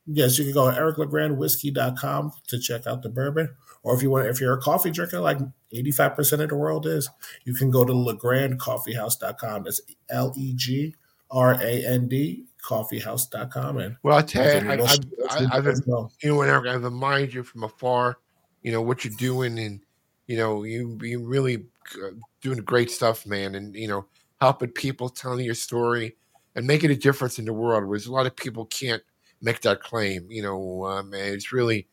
Yes, 0.07 0.37
you 0.37 0.45
can 0.45 0.53
go 0.53 0.69
to 0.69 0.77
ericlegrandwhiskey.com 0.77 2.31
to 2.47 2.59
check 2.59 2.87
out 2.87 3.03
the 3.03 3.09
bourbon. 3.09 3.49
Or 3.83 3.95
if 3.95 4.01
you 4.01 4.09
want, 4.09 4.27
if 4.27 4.41
you're 4.41 4.53
a 4.53 4.61
coffee 4.61 4.91
drinker, 4.91 5.19
like 5.19 5.37
85% 5.73 6.41
of 6.41 6.49
the 6.49 6.55
world 6.55 6.85
is, 6.85 7.09
you 7.45 7.53
can 7.53 7.71
go 7.71 7.85
to 7.85 7.93
legrandcoffeehouse.com. 7.93 9.63
That's 9.63 9.81
L 10.09 10.33
E 10.35 10.53
G 10.55 10.95
R 11.29 11.53
A 11.53 11.85
N 11.85 12.07
D 12.07 12.45
coffeehouse.com. 12.67 13.77
And 13.77 13.97
well, 14.03 14.17
I 14.17 14.21
tell 14.21 14.63
you, 14.63 14.69
I, 14.69 14.75
I, 14.75 14.87
I, 15.29 15.57
I've, 15.57 15.65
you 15.67 16.35
know, 16.35 16.41
I've 16.41 16.83
admired 16.83 17.33
you 17.33 17.43
from 17.43 17.63
afar, 17.63 18.17
you 18.63 18.71
know, 18.71 18.81
what 18.81 19.05
you're 19.05 19.13
doing 19.17 19.57
and 19.59 19.81
you 20.27 20.37
know, 20.37 20.63
you 20.63 20.97
you 21.01 21.23
really 21.23 21.65
uh, 21.95 22.11
doing 22.41 22.59
great 22.59 22.91
stuff, 22.91 23.25
man, 23.25 23.55
and 23.55 23.75
you 23.75 23.87
know, 23.87 24.05
helping 24.39 24.69
people, 24.69 25.09
telling 25.09 25.45
your 25.45 25.55
story, 25.55 26.15
and 26.55 26.65
making 26.65 26.91
a 26.91 26.95
difference 26.95 27.39
in 27.39 27.45
the 27.45 27.53
world. 27.53 27.85
Whereas 27.85 28.05
a 28.05 28.11
lot 28.11 28.25
of 28.25 28.35
people 28.35 28.65
can't 28.65 29.03
make 29.41 29.61
that 29.61 29.81
claim. 29.81 30.27
You 30.29 30.43
know, 30.43 30.85
um, 30.85 31.13
it's 31.13 31.51
really, 31.51 31.87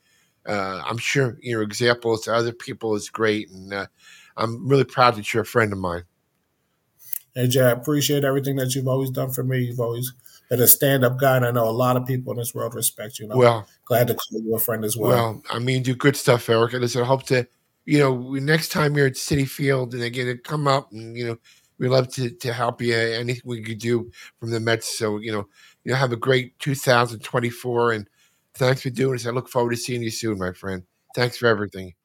uh, 0.47 0.83
I'm 0.85 0.99
sure 0.99 1.39
your 1.43 1.63
examples 1.63 2.23
to 2.23 2.35
other 2.35 2.53
people 2.53 2.95
is 2.95 3.09
great, 3.09 3.51
and 3.51 3.73
uh, 3.73 3.87
I'm 4.37 4.69
really 4.69 4.85
proud 4.85 5.17
that 5.17 5.33
you're 5.33 5.43
a 5.43 5.47
friend 5.47 5.73
of 5.73 5.79
mine. 5.79 6.05
Hey, 7.35 7.47
Jay, 7.47 7.63
I 7.63 7.71
appreciate 7.71 8.25
everything 8.25 8.57
that 8.57 8.75
you've 8.75 8.89
always 8.89 9.11
done 9.11 9.31
for 9.31 9.45
me. 9.45 9.61
You've 9.61 9.81
always 9.81 10.13
been 10.49 10.61
a 10.61 10.67
stand-up 10.67 11.19
guy, 11.19 11.37
and 11.37 11.47
I 11.47 11.51
know 11.51 11.69
a 11.69 11.71
lot 11.71 11.97
of 11.97 12.07
people 12.07 12.33
in 12.33 12.39
this 12.39 12.55
world 12.55 12.75
respect 12.75 13.19
you. 13.19 13.27
And 13.27 13.33
I'm 13.33 13.39
well, 13.39 13.69
glad 13.85 14.09
to 14.09 14.15
call 14.15 14.41
you 14.41 14.57
a 14.57 14.59
friend 14.59 14.85
as 14.85 14.97
well. 14.97 15.11
Well, 15.11 15.43
I 15.51 15.59
mean, 15.59 15.83
do 15.83 15.95
good 15.95 16.17
stuff, 16.17 16.49
Eric. 16.49 16.73
And 16.73 16.85
I 16.85 17.05
hope 17.05 17.25
to 17.25 17.47
you 17.89 17.99
know, 17.99 18.35
next 18.35 18.69
time 18.69 18.95
you're 18.95 19.07
at 19.07 19.15
Citi 19.15 19.49
Field 19.49 19.95
and 19.95 20.03
they 20.03 20.11
get 20.11 20.27
to 20.27 20.37
come 20.37 20.69
up 20.69 20.93
and, 20.93 21.17
you 21.17 21.27
know, 21.27 21.39
we 21.79 21.89
love 21.89 22.09
to, 22.15 22.29
to 22.29 22.53
help 22.53 22.83
you. 22.83 22.95
Anything 22.95 23.41
we 23.47 23.63
could 23.63 23.79
do 23.79 24.11
from 24.39 24.51
the 24.51 24.61
Mets. 24.61 24.99
So, 24.99 25.17
you 25.17 25.33
know, 25.33 25.49
you 25.85 25.93
know, 25.93 25.97
have 25.99 26.13
a 26.13 26.17
great 26.17 26.59
2024 26.59 27.93
and 27.93 28.07
thanks 28.55 28.83
for 28.83 28.91
doing 28.91 29.15
this. 29.15 29.27
I 29.27 29.31
look 29.31 29.49
forward 29.49 29.71
to 29.71 29.77
seeing 29.79 30.03
you 30.03 30.11
soon, 30.11 30.39
my 30.39 30.53
friend. 30.53 30.83
Thanks 31.15 31.39
for 31.39 31.47
everything. 31.47 31.95